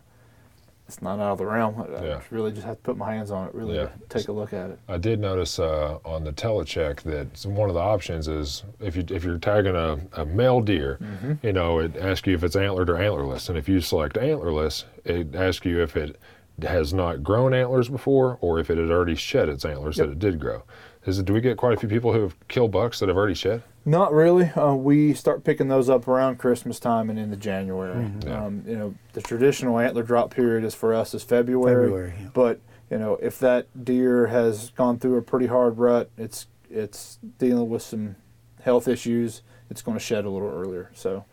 [0.90, 1.76] it's not out of the realm.
[1.80, 2.16] I, Yeah.
[2.16, 3.90] I really just have to put my hands on it, really Yeah.
[4.10, 4.80] take a look at it.
[4.88, 9.04] I did notice uh, on the telecheck that one of the options is if you
[9.10, 10.98] if you're tagging a, a male deer,
[11.44, 14.86] you know, it asks you if it's antlered or antlerless, and if you select antlerless,
[15.06, 16.18] it asks you if it
[16.64, 20.08] has not grown antlers before or if it had already shed its antlers Yep.
[20.08, 20.64] that it did grow.
[21.10, 23.18] Is it, do we get quite a few people who have killed bucks that have
[23.18, 23.64] already shed?
[23.84, 24.46] Not really.
[24.46, 28.12] Uh, we start picking those up around Christmas time and into January.
[28.24, 28.46] Yeah.
[28.46, 31.88] Um, you know, the traditional antler drop period is for us is February.
[31.88, 32.30] February, yeah.
[32.34, 32.60] But
[32.92, 37.70] you know, if that deer has gone through a pretty hard rut, it's it's dealing
[37.70, 38.16] with some
[38.62, 39.42] health issues.
[39.72, 40.92] It's going to shed a little earlier.
[40.94, 41.26] So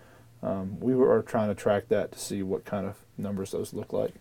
[0.42, 3.92] um, we were trying to track that to see what kind of numbers those look
[3.92, 4.14] like.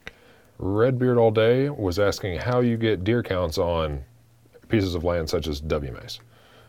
[0.58, 4.04] Redbeard all day was asking how you get deer counts on
[4.68, 6.20] pieces of land such as W Maze.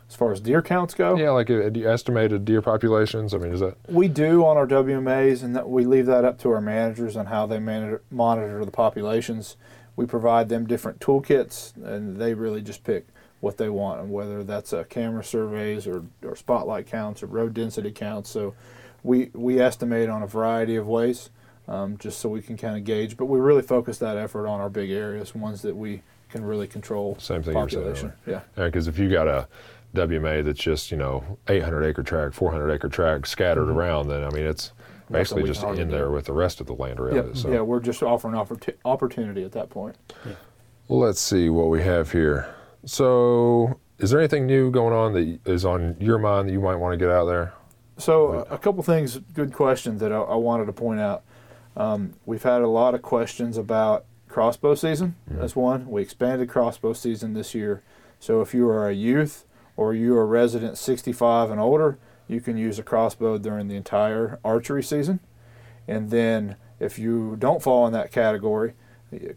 [0.09, 3.33] As far as deer counts go, Yeah, like uh, do you estimated deer populations.
[3.33, 6.39] I mean, is that We do on our WMAs, and that we leave that up
[6.39, 9.57] to our managers on how they monitor, monitor the populations.
[9.97, 13.07] We provide them different toolkits, and they really just pick
[13.41, 17.53] what they want, and whether that's uh, camera surveys or, or spotlight counts or road
[17.53, 18.29] density counts.
[18.29, 18.55] So
[19.03, 21.29] we we estimate on a variety of ways,
[21.67, 23.17] um, just so we can kind of gauge.
[23.17, 26.67] But we really focus that effort on our big areas, ones that we can really
[26.67, 27.15] control.
[27.19, 28.13] Same thing you were saying population.
[28.25, 28.41] Yeah.
[28.55, 29.47] Because if you got a
[29.95, 34.29] WMA that's just you know 800 acre tract, 400 acre tract scattered around, then I
[34.31, 34.73] mean it's
[35.09, 35.85] basically just in do.
[35.85, 37.37] there with the rest of the land around Yeah, it.
[37.37, 39.95] So yeah, we're just offering opportu- opportunity at that point.
[40.89, 42.53] let's see what we have here.
[42.85, 46.75] So is there anything new going on that is on your mind that you might
[46.75, 47.53] want to get out there?
[47.97, 51.23] So uh, a couple things, good questions that I, I wanted to point out.
[51.75, 54.05] Um, we've had a lot of questions about
[54.37, 55.15] crossbow season.
[55.27, 55.89] That's one.
[55.89, 57.81] We expanded crossbow season this year.
[58.19, 62.39] So if you are a youth or you are a resident 65 and older, you
[62.39, 65.21] can use a crossbow during the entire archery season.
[65.87, 68.75] And then if you don't fall in that category,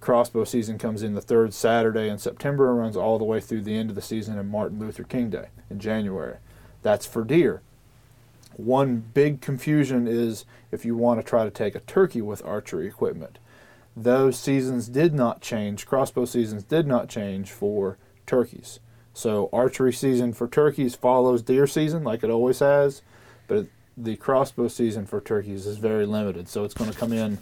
[0.01, 3.63] crossbow season comes in the third Saturday in September and runs all the way through
[3.63, 6.37] the end of the season in Martin Luther King Day in January.
[6.83, 7.63] That's for deer.
[8.59, 12.87] One big confusion is if you want to try to take a turkey with archery
[12.87, 13.39] equipment.
[14.03, 18.81] Those seasons did not change, crossbow seasons did not change for turkeys.
[19.13, 23.03] So, archery season for turkeys follows deer season like it always has,
[23.47, 23.67] but
[23.99, 26.49] the crossbow season for turkeys is very limited.
[26.49, 27.37] So, it's going to come in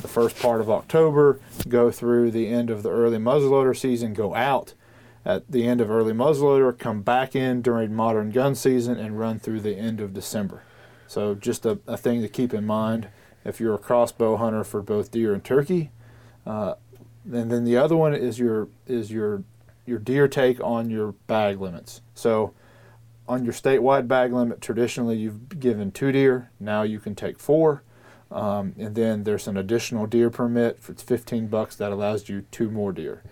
[0.00, 4.36] the first part of October, go through the end of the early muzzleloader season, go
[4.36, 4.74] out
[5.24, 9.40] at the end of early muzzleloader, come back in during modern gun season, and run
[9.40, 10.62] through the end of December.
[11.08, 13.08] So just a, a thing to keep in mind
[13.44, 15.90] if you're a crossbow hunter for both deer and turkey.
[16.46, 16.74] Uh,
[17.24, 19.42] and then the other one is your is your
[19.86, 22.02] your deer take on your bag limits.
[22.14, 22.54] So
[23.26, 26.50] on your statewide bag limit, traditionally you've given two deer.
[26.58, 27.82] Now you can take four.
[28.30, 32.70] Um, and then there's an additional deer permit for 15 bucks that allows you two
[32.70, 33.22] more deer.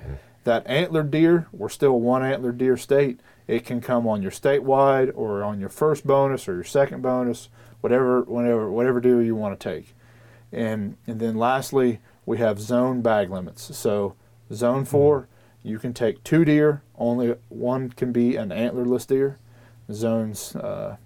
[0.44, 3.20] That antler deer, we're still one antler deer state.
[3.46, 7.48] It can come on your statewide or on your first bonus or your second bonus,
[7.80, 9.94] whatever, whenever, whatever deer you want to take.
[10.52, 13.76] And and then lastly, we have zone bag limits.
[13.76, 14.14] So
[14.52, 15.28] zone four,
[15.62, 16.82] you can take two deer.
[16.96, 19.38] Only one can be an antlerless deer.
[19.92, 20.96] Zones uh,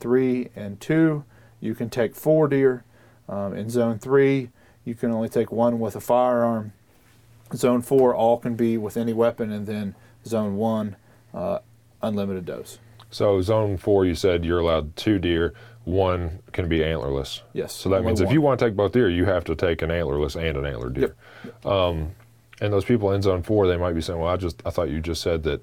[0.00, 1.24] three and two,
[1.60, 2.84] you can take four deer.
[3.28, 4.50] Um, in zone three,
[4.84, 6.72] you can only take one with a firearm.
[7.54, 10.96] Zone four, all can be with any weapon, and then zone one,
[11.32, 11.60] uh,
[12.02, 12.78] unlimited dose.
[13.10, 15.54] So zone four, you said you're allowed two deer.
[15.86, 17.42] One can be antlerless.
[17.52, 19.82] Yes, So that means if you want to take both deer, you have to take
[19.82, 21.14] an antlerless and an antler deer.
[21.64, 22.10] Um,
[22.60, 24.88] and those people in zone four, they might be saying, "Well, I just I thought
[24.90, 25.62] you just said that,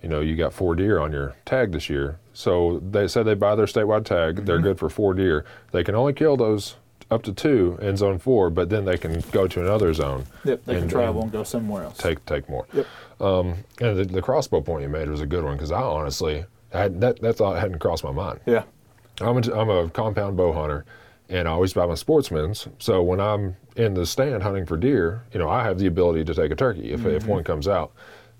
[0.00, 3.34] you know, you got four deer on your tag this year." So they said they
[3.34, 4.36] buy their statewide tag.
[4.36, 4.44] Mm-hmm.
[4.44, 5.44] They're good for four deer.
[5.72, 6.76] They can only kill those
[7.10, 10.26] up to two in zone four, but then they can go to another zone.
[10.44, 11.98] Yep, they can travel and and go somewhere else.
[11.98, 12.66] take take more.
[12.72, 12.86] Yep.
[13.20, 16.44] Um, and the, the crossbow point you made was a good one because I honestly
[16.72, 18.40] had, that that thought hadn't crossed my mind.
[18.46, 18.64] Yeah.
[19.20, 20.84] I'm a, I'm a compound bow hunter,
[21.28, 22.68] and I always buy my sportsman's.
[22.78, 26.24] So when I'm in the stand hunting for deer, you know, I have the ability
[26.24, 27.92] to take a turkey if, if one comes out.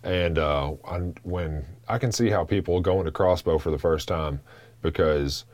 [0.03, 4.07] And uh, I, when I can see how people go into crossbow for the first
[4.07, 4.41] time,
[4.83, 5.45] because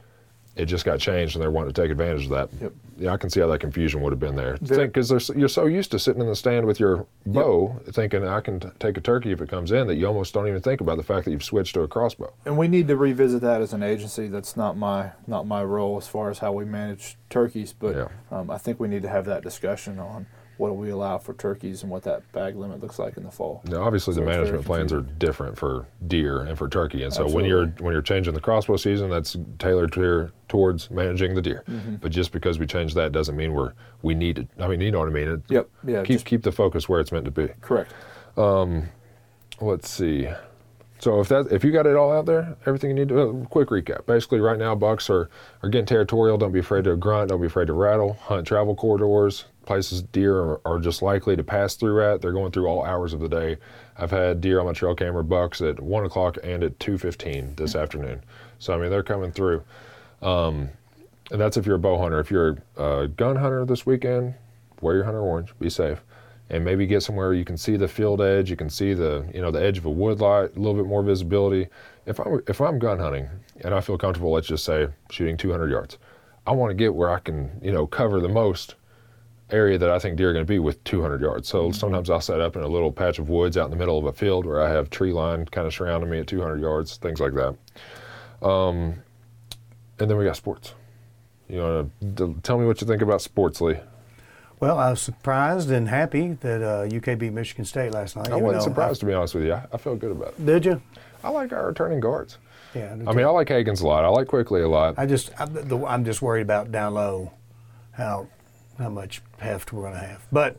[0.60, 2.48] it just got changed and they're wanting to take advantage of that.
[2.60, 2.72] Yep.
[2.98, 4.58] Yeah, I can see how that confusion would have been there.
[4.58, 8.60] Because you're so used to sitting in the stand with your bow, thinking I can
[8.60, 10.98] t- take a turkey if it comes in, that you almost don't even think about
[10.98, 12.30] the fact that you've switched to a crossbow.
[12.44, 14.28] And we need to revisit that as an agency.
[14.28, 18.08] That's not my not my role as far as how we manage turkeys, but Yeah.
[18.30, 20.26] um, I think we need to have that discussion on
[20.60, 23.30] what do we allow for turkeys and what that bag limit looks like in the
[23.30, 23.62] fall.
[23.64, 27.26] Now, obviously, So the management plans are different for deer and for turkey, and so
[27.26, 31.64] when you're when you're changing the crossbow season, that's tailored to, towards managing the deer.
[31.66, 31.94] Mm-hmm.
[31.96, 34.48] But just because we change that doesn't mean we're we need it.
[34.58, 35.28] I mean, you know what I mean?
[35.28, 35.68] It, Yep.
[35.86, 36.02] Yeah.
[36.02, 37.48] Keep just- keep the focus where it's meant to be.
[37.62, 37.94] correct.
[38.36, 38.90] Um,
[39.62, 40.28] Let's see.
[41.00, 43.20] So if that if you got it all out there, everything you need to.
[43.20, 44.04] Uh, quick recap.
[44.04, 45.30] Basically, right now bucks are
[45.62, 46.36] are getting territorial.
[46.36, 47.30] Don't be afraid to grunt.
[47.30, 48.14] Don't be afraid to rattle.
[48.20, 52.20] Hunt travel corridors, places deer are, are just likely to pass through at.
[52.20, 53.56] They're going through all hours of the day.
[53.96, 57.54] I've had deer on my trail camera bucks at one o'clock and at two fifteen
[57.56, 58.22] this afternoon.
[58.58, 59.64] So I mean they're coming through.
[60.20, 60.68] Um,
[61.30, 62.20] and that's if you're a bow hunter.
[62.20, 64.34] If you're a gun hunter this weekend,
[64.82, 65.54] wear your hunter orange.
[65.58, 66.02] Be safe
[66.50, 69.40] and maybe get somewhere you can see the field edge, you can see the you
[69.40, 71.68] know the edge of a wood lot, a little bit more visibility.
[72.06, 73.28] If I'm if I'm gun hunting
[73.62, 75.98] and I feel comfortable, let's just say shooting 200 yards,
[76.46, 78.74] I want to get where I can you know cover the most
[79.52, 81.48] area that I think deer are going to be with 200 yards.
[81.48, 83.98] So sometimes I'll set up in a little patch of woods out in the middle
[83.98, 86.96] of a field where I have tree line kind of surrounding me at 200 yards,
[86.98, 88.46] things like that.
[88.46, 89.02] Um,
[89.98, 90.74] and then we got sports.
[91.48, 93.76] You want to tell me what you think about sports, Lee?
[94.60, 98.30] Well, I was surprised and happy that uh, UK beat Michigan State last night.
[98.30, 99.54] I wasn't surprised to be honest with you.
[99.54, 100.46] I, I felt good about it.
[100.46, 100.82] Did you?
[101.24, 102.36] I like our returning guards.
[102.74, 102.92] Yeah.
[102.92, 104.04] I mean, I like Hagans a lot.
[104.04, 104.94] I like Quickley a lot.
[104.98, 107.32] I just I'm, the, I'm just worried about down low,
[107.92, 108.28] how
[108.78, 110.26] how much heft we're going to have.
[110.30, 110.58] But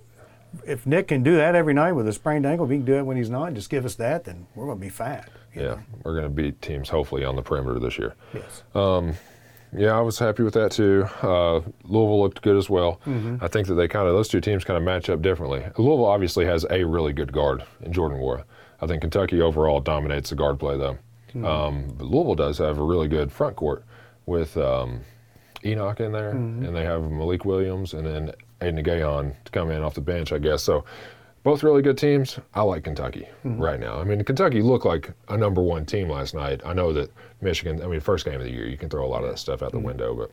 [0.66, 2.96] if Nick can do that every night with a sprained ankle, if he can do
[2.96, 5.30] it when he's not, just give us that, then we're going to be fat.
[5.56, 5.80] yeah, know?
[6.04, 8.16] we're going to beat teams hopefully on the perimeter this year.
[8.34, 8.64] Yes.
[9.76, 11.08] Yeah, I was happy with that too.
[11.22, 13.00] Uh, Louisville looked good as well.
[13.42, 15.62] I think that they kind of those two teams kind of match up differently.
[15.78, 18.44] Louisville obviously has a really good guard in Jordan Nwora.
[18.82, 20.98] I think Kentucky overall dominates the guard play though.
[21.46, 23.86] Um, but Louisville does have a really good front court
[24.26, 25.02] with um,
[25.64, 29.82] Enoch in there, and they have Malik Williams and then Aidan Igiehon to come in
[29.82, 30.62] off the bench, I guess.
[30.64, 30.84] So
[31.44, 32.40] both really good teams.
[32.54, 34.00] I like Kentucky right now.
[34.00, 36.62] I mean, Kentucky looked like a number one team last night.
[36.66, 37.12] I know that
[37.42, 37.82] Michigan.
[37.82, 39.62] I mean, first game of the year, you can throw a lot of that stuff
[39.64, 40.32] out the window, but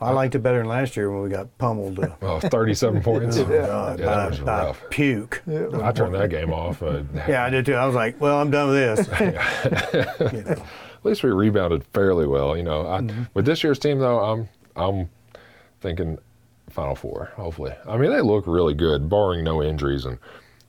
[0.00, 1.98] I liked it better than last year when we got pummeled.
[1.98, 3.36] Uh, oh, 37 points.
[3.38, 4.82] oh, Yeah, by, that was by rough.
[4.90, 5.42] puke.
[5.46, 6.82] I turned that game off.
[6.82, 7.74] Uh, Yeah, I did too.
[7.74, 10.32] I was like, well, I'm done with this.
[10.32, 10.50] You know.
[10.52, 12.56] At least we rebounded fairly well.
[12.56, 15.08] You know, I, with this year's team though, I'm I'm
[15.80, 16.18] thinking
[16.78, 17.32] Final Four.
[17.34, 20.04] Hopefully, I mean they look really good, barring no injuries.
[20.04, 20.16] And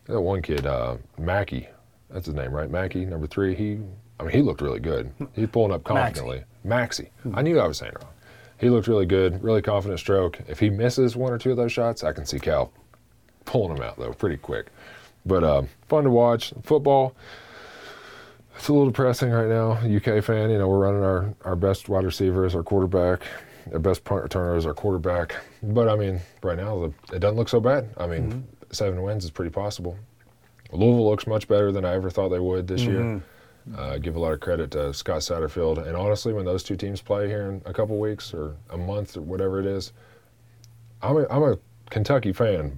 [0.07, 1.69] that one kid, uh, Mackey,
[2.09, 2.67] that's his name, right?
[2.67, 3.53] Mackey, number three.
[3.53, 3.79] He,
[4.19, 5.11] I mean, he looked really good.
[5.35, 6.43] He's pulling up confidently.
[6.63, 7.11] Maxey.
[7.35, 8.11] I knew I was saying wrong.
[8.57, 10.39] He looked really good, really confident stroke.
[10.47, 12.71] If he misses one or two of those shots, I can see Cal
[13.45, 14.71] pulling them out though pretty quick.
[15.27, 16.53] But uh, fun to watch.
[16.63, 17.15] Football.
[18.55, 19.73] It's a little depressing right now.
[19.73, 23.21] UK fan, you know, we're running our, our best wide receiver as our quarterback,
[23.73, 25.35] our best punt returner as our quarterback.
[25.63, 27.89] But I mean, right now the, it doesn't look so bad.
[27.97, 28.39] I mean, mm-hmm.
[28.71, 29.97] seven wins is pretty possible.
[30.71, 32.99] Louisville looks much better than I ever thought they would this year.
[32.99, 33.75] Mm-hmm.
[33.75, 35.85] Uh, give a lot of credit to Scott Satterfield.
[35.85, 39.17] And honestly, when those two teams play here in a couple weeks or a month
[39.17, 39.93] or whatever it is,
[41.01, 41.57] I'm a, I'm a
[41.89, 42.77] Kentucky fan,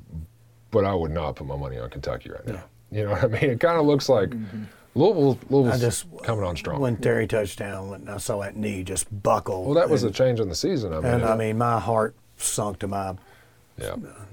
[0.70, 2.64] but I would not put my money on Kentucky right now.
[2.92, 3.52] You know what I mean?
[3.52, 4.64] It kind of looks like mm-hmm.
[4.94, 6.82] Louisville, Louisville's I just coming on strong.
[6.82, 9.64] When Terry touchdown, when I saw that knee just buckle.
[9.66, 10.92] well, that was a change in the season.
[10.94, 13.16] I mean, and I mean, my heart sunk to my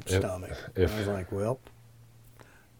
[0.06, 0.50] stomach.
[0.76, 1.61] if- I was like, well,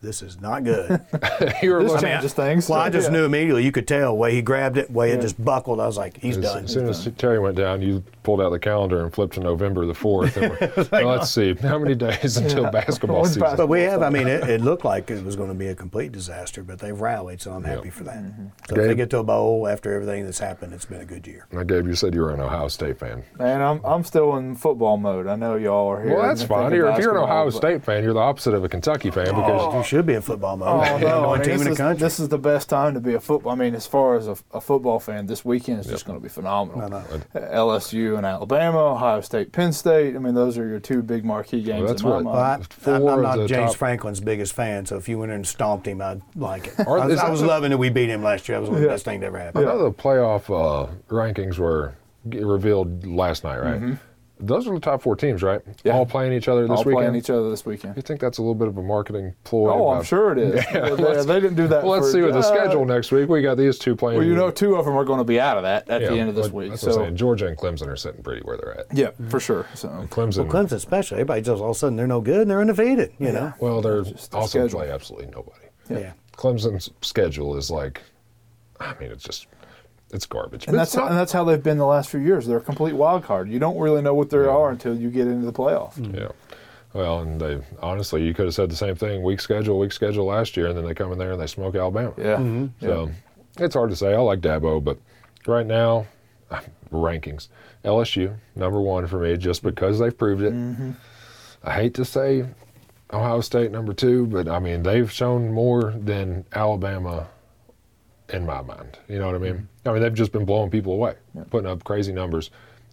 [0.01, 0.91] this is not good.
[1.63, 2.69] you were This looking, changes things.
[2.69, 3.15] well, I just Yeah.
[3.19, 3.65] knew immediately.
[3.65, 5.17] You could tell way he grabbed it, way Yeah.
[5.17, 5.81] it just buckled.
[5.81, 6.65] I was like, he's as, done.
[6.65, 9.87] as soon as Terry went down, you pulled out the calendar and flipped to November
[9.87, 10.37] the 4th.
[10.37, 10.51] And
[10.93, 13.41] we're- well, let's see, how many days until basketball season?
[13.41, 13.67] basketball?
[13.67, 14.03] But we have.
[14.03, 16.79] I mean, it, it looked like it was going to be a complete disaster, but
[16.79, 18.19] they've rallied, so I'm happy for that.
[18.19, 18.47] Mm-hmm.
[18.69, 21.27] So if they get to a bowl after everything that's happened, it's been a good
[21.27, 21.47] year.
[21.53, 23.25] Now, Gabe, you said you were an Ohio State fan.
[23.39, 25.27] Man, I'm I'm still in football mode.
[25.27, 26.15] I know y'all are here.
[26.15, 26.73] Well, that's and fine.
[26.73, 29.27] You're, if you're an Ohio but- State fan, you're the opposite of a Kentucky fan
[29.27, 30.69] because You should be in football mode.
[30.69, 31.33] Oh Number no!
[31.35, 32.01] I mean, team this, in the is, country.
[32.05, 33.53] this is the best time to be a football.
[33.53, 36.23] I mean, as far as a, a football fan, this weekend is just going to
[36.23, 36.83] be phenomenal.
[36.85, 37.05] I know.
[37.35, 40.15] LSU and Alabama, Ohio State, Penn State.
[40.15, 41.89] I mean, those are your two big marquee games.
[41.89, 42.69] that's in my what- mind.
[42.85, 45.31] Well, I, Four I'm, I'm not James top- Franklin's biggest fan, so if you went
[45.33, 46.81] in and stomped him, I'd like it.
[46.87, 48.57] Are- I was, I was the- loving that we beat him last year.
[48.59, 48.95] That was one of the Yeah.
[48.95, 49.65] best things that ever I happened.
[49.65, 53.77] know the playoff uh, rankings were revealed last night, right?
[53.81, 53.95] Mm-hmm.
[54.41, 55.61] Those are the top four teams, right?
[55.85, 55.93] Yeah.
[55.95, 56.95] All playing each other this All weekend.
[56.97, 57.97] playing each other this weekend.
[57.97, 59.71] you think that's a little bit of a marketing ploy?
[59.73, 60.65] Oh, I'm sure it is.
[60.73, 61.83] Yeah, they, they didn't do that.
[61.83, 63.29] Well, let's for- see with the schedule next week.
[63.29, 64.19] We got these two playing.
[64.19, 66.09] Well, you know, two of them are going to be out of that at Yeah,
[66.11, 66.71] the end of this but week.
[66.71, 67.17] That's what I'm saying.
[67.17, 68.87] Georgia and Clemson are sitting pretty where they're at.
[68.93, 69.67] yeah, for sure.
[69.75, 70.49] So Clemson.
[70.49, 73.13] Clemson, especially, everybody just all of a sudden they're no good and they're undefeated.
[73.19, 73.53] You know.
[73.61, 74.81] Well, they're Just the also schedule.
[74.81, 75.67] play absolutely nobody.
[75.91, 76.13] Yeah.
[76.37, 78.03] Clemson's schedule is like,
[78.79, 79.47] I mean, it's just,
[80.13, 80.67] it's garbage.
[80.67, 82.47] and But that's not- and that's how they've been the last few years.
[82.47, 83.49] They're a complete wild card.
[83.51, 85.95] You don't really know what they are until you get into the playoffs.
[85.95, 86.19] Mm.
[86.19, 86.29] Yeah.
[86.95, 89.23] Well, and they honestly, you could have said the same thing.
[89.23, 91.75] Weak schedule, weak schedule last year, and then they come in there and they smoke
[91.75, 92.13] Alabama.
[92.17, 92.37] Yeah.
[92.37, 92.67] Mm-hmm.
[92.81, 93.11] So
[93.59, 94.15] it's hard to say.
[94.15, 94.97] I like Dabo, but
[95.47, 96.07] right now,
[96.93, 97.49] rankings
[97.85, 100.53] LSU number one for me just because they've proved it.
[100.55, 100.93] Mm-hmm.
[101.63, 102.47] I hate to say
[103.13, 107.29] Ohio State number two, but I mean they've shown more than Alabama
[108.31, 108.99] in my mind.
[109.09, 109.69] You know what I mean?
[109.87, 111.15] I mean they've just been blowing people away,
[111.51, 112.51] putting up crazy numbers.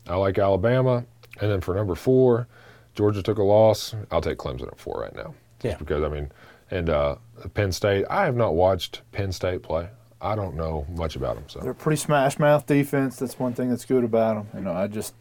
[0.08, 1.04] I like Alabama,
[1.42, 2.48] and then for number four,
[2.94, 3.96] Georgia took a loss.
[4.12, 5.78] I'll take Clemson at four right now, just Yeah.
[5.78, 6.32] because I mean,
[6.72, 7.16] and uh,
[7.54, 8.06] Penn State.
[8.10, 9.90] I have not watched Penn State play.
[10.22, 11.44] I don't know much about them.
[11.48, 13.18] So They're a pretty smash mouth defense.
[13.18, 14.48] That's one thing that's good about them.
[14.58, 15.14] You know, I just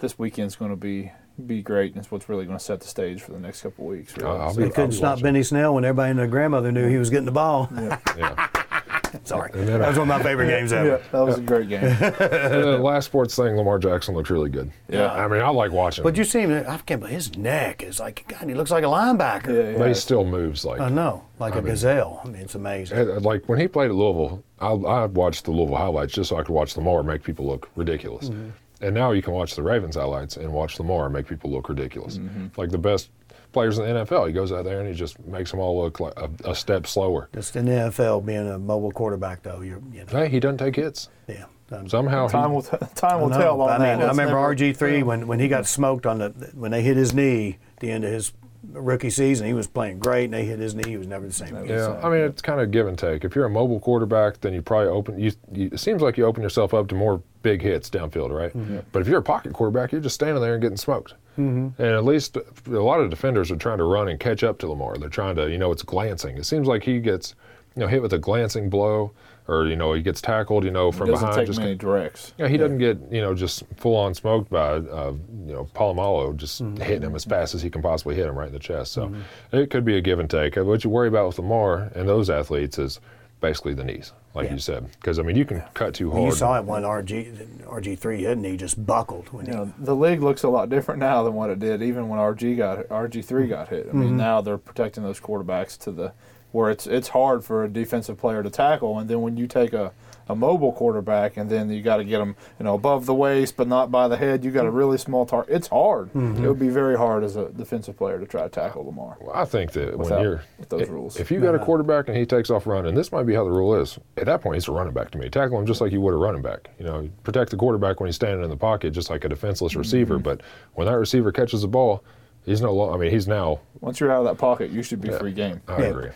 [0.00, 1.12] this weekend's going to be
[1.46, 3.84] be great, and it's what's really going to set the stage for the next couple
[3.86, 4.14] of weeks.
[4.16, 4.28] Really.
[4.28, 5.22] I'll- I'll be- They couldn't be stop watching.
[5.22, 7.68] Benny Snell when everybody and their grandmother knew he was getting the ball.
[7.72, 8.48] yeah.
[9.24, 9.50] Sorry.
[9.54, 11.02] And then, That was one of my favorite games yeah, ever.
[11.12, 11.82] that was a great game.
[11.84, 14.70] and then the last sports thing, Lamar Jackson looked really good.
[14.88, 15.12] Yeah.
[15.12, 16.02] I mean, I like watching.
[16.04, 18.70] But him, you see him, I can't believe his neck is like, God, he looks
[18.70, 19.72] like a linebacker.
[19.72, 20.80] Yeah, but he still moves like.
[20.80, 22.20] I know, like a mean- gazelle.
[22.24, 22.96] I mean, it's amazing.
[22.96, 26.36] Had- Like when he played at Louisville, I, I watched the Louisville highlights just so
[26.36, 28.28] I could watch Lamar make people look ridiculous.
[28.28, 28.50] Mm-hmm.
[28.82, 32.16] And now you can watch the Ravens highlights and watch Lamar make people look ridiculous.
[32.16, 32.46] Mm-hmm.
[32.58, 33.10] Like the best
[33.52, 36.00] players in the NFL, he goes out there and he just makes them all look
[36.00, 37.28] like a, a step slower.
[37.34, 40.58] Just in the NFL, being a mobile quarterback, though, you're, you know, Hey, he doesn't
[40.58, 41.08] take hits.
[41.28, 41.44] yeah.
[41.72, 43.38] Um, Somehow Time he, will t- time will know.
[43.38, 43.98] tell on I that.
[43.98, 46.96] mean, I remember RG three when when he got smoked on the when they hit
[46.96, 48.32] his knee at the end of his
[48.72, 49.46] rookie season.
[49.46, 50.82] He was playing great, and they hit his knee.
[50.90, 51.54] He was never the same.
[51.54, 51.68] again.
[51.78, 53.24] Yeah, I mean it's kind of give and take.
[53.24, 55.20] If you're a mobile quarterback, then you probably open.
[55.20, 58.52] You, you, it seems like you open yourself up to more big hits downfield, right?
[58.90, 61.14] But if you're a pocket quarterback, you're just standing there and getting smoked.
[61.38, 61.80] Mm-hmm.
[61.80, 64.68] And at least a lot of defenders are trying to run and catch up to
[64.68, 64.96] Lamar.
[64.96, 66.36] They're trying to, you know, it's glancing.
[66.36, 67.34] It seems like he gets,
[67.76, 69.12] you know, hit with a glancing blow,
[69.48, 71.40] or you know, he gets tackled, you know, from doesn't behind.
[71.40, 72.34] take just many directs.
[72.38, 75.12] yeah, he doesn't get you know just full on smoked by uh,
[75.46, 76.80] you know Polamalu just mm-hmm.
[76.82, 78.92] hitting him as fast as he can possibly hit him right in the chest.
[78.92, 79.56] So mm-hmm.
[79.56, 80.56] it could be a give and take.
[80.56, 83.00] What you worry about with Lamar and those athletes is
[83.40, 84.54] basically the knees, like Yeah.
[84.54, 86.24] you said, because I mean you can cut too hard.
[86.24, 89.58] You saw it when RG RG three hit, and he just buckled when You he.
[89.58, 92.56] know, the league looks a lot different now than what it did even when RG
[92.56, 93.88] got RG three got hit.
[93.88, 94.16] I mean, mm-hmm.
[94.16, 96.12] now they're protecting those quarterbacks to the
[96.52, 99.72] where it's it's hard for a defensive player to tackle, and then when you take
[99.72, 99.92] a
[100.30, 103.56] a mobile quarterback and then you got to get them you know above the waist
[103.56, 104.44] but not by the head.
[104.44, 105.54] You got a really small target.
[105.54, 106.10] It's hard.
[106.14, 109.16] It would be very hard as a defensive player to try to tackle Lamar.
[109.20, 111.16] Well, I think that when you're with those if- rules.
[111.18, 113.44] if you got a quarterback and he takes off running, and this might be how
[113.44, 113.98] the rule is.
[114.16, 115.28] At that point, he's a running back to me.
[115.28, 116.70] Tackle him just like you would a running back.
[116.78, 119.74] You know, protect the quarterback when he's standing in the pocket, just like a defenseless
[119.76, 120.14] receiver.
[120.14, 120.22] Mm-hmm.
[120.24, 120.42] But
[120.74, 122.04] when that receiver catches the ball,
[122.44, 122.72] he's no.
[122.72, 123.60] lo- I mean, he's now.
[123.80, 125.60] Once you're out of that pocket, you should be free game.
[125.68, 125.86] I Yeah.
[125.88, 126.10] agree.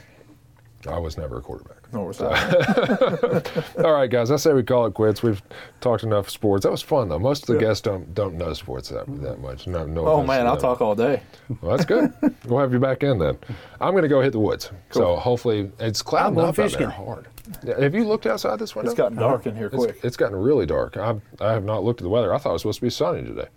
[0.86, 1.83] I was never a quarterback.
[1.94, 3.64] Nor was that.
[3.84, 4.30] All right, guys.
[4.30, 5.22] I say we call it quits.
[5.22, 5.40] We've
[5.80, 6.64] talked enough sports.
[6.64, 7.18] That was fun though.
[7.20, 9.66] Most of the guests don't don't know sports that that much.
[9.66, 11.22] No, no Oh man, I'll talk all day.
[11.62, 12.12] Well, that's good.
[12.46, 13.38] we'll have you back in then.
[13.80, 14.70] I'm going to go hit the woods.
[14.90, 16.88] So hopefully it's clouding going up out there fishing.
[16.90, 17.28] hard.
[17.62, 18.90] Yeah, Have you looked outside this window?
[18.90, 20.00] It's gotten dark in here It's- quick.
[20.02, 20.96] it's gotten really dark.
[20.96, 22.34] I, I have not looked at the weather.
[22.34, 23.48] I thought it was supposed to be sunny today.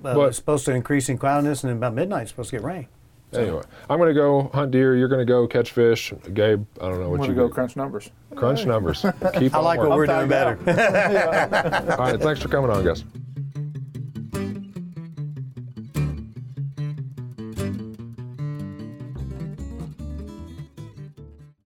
[0.00, 2.64] Well, But- it's supposed to increase in cloudiness, and about midnight it's supposed to get
[2.64, 2.88] rain.
[3.32, 4.96] Anyway, I'm going to go hunt deer.
[4.96, 6.12] You're going to go catch fish.
[6.32, 8.10] Gabe, I don't know I'm what gonna you go go crunch numbers.
[8.34, 9.00] crunch numbers.
[9.34, 11.90] Keep I on like what we're doing tied better.
[11.92, 13.04] All right, thanks for coming on, guys.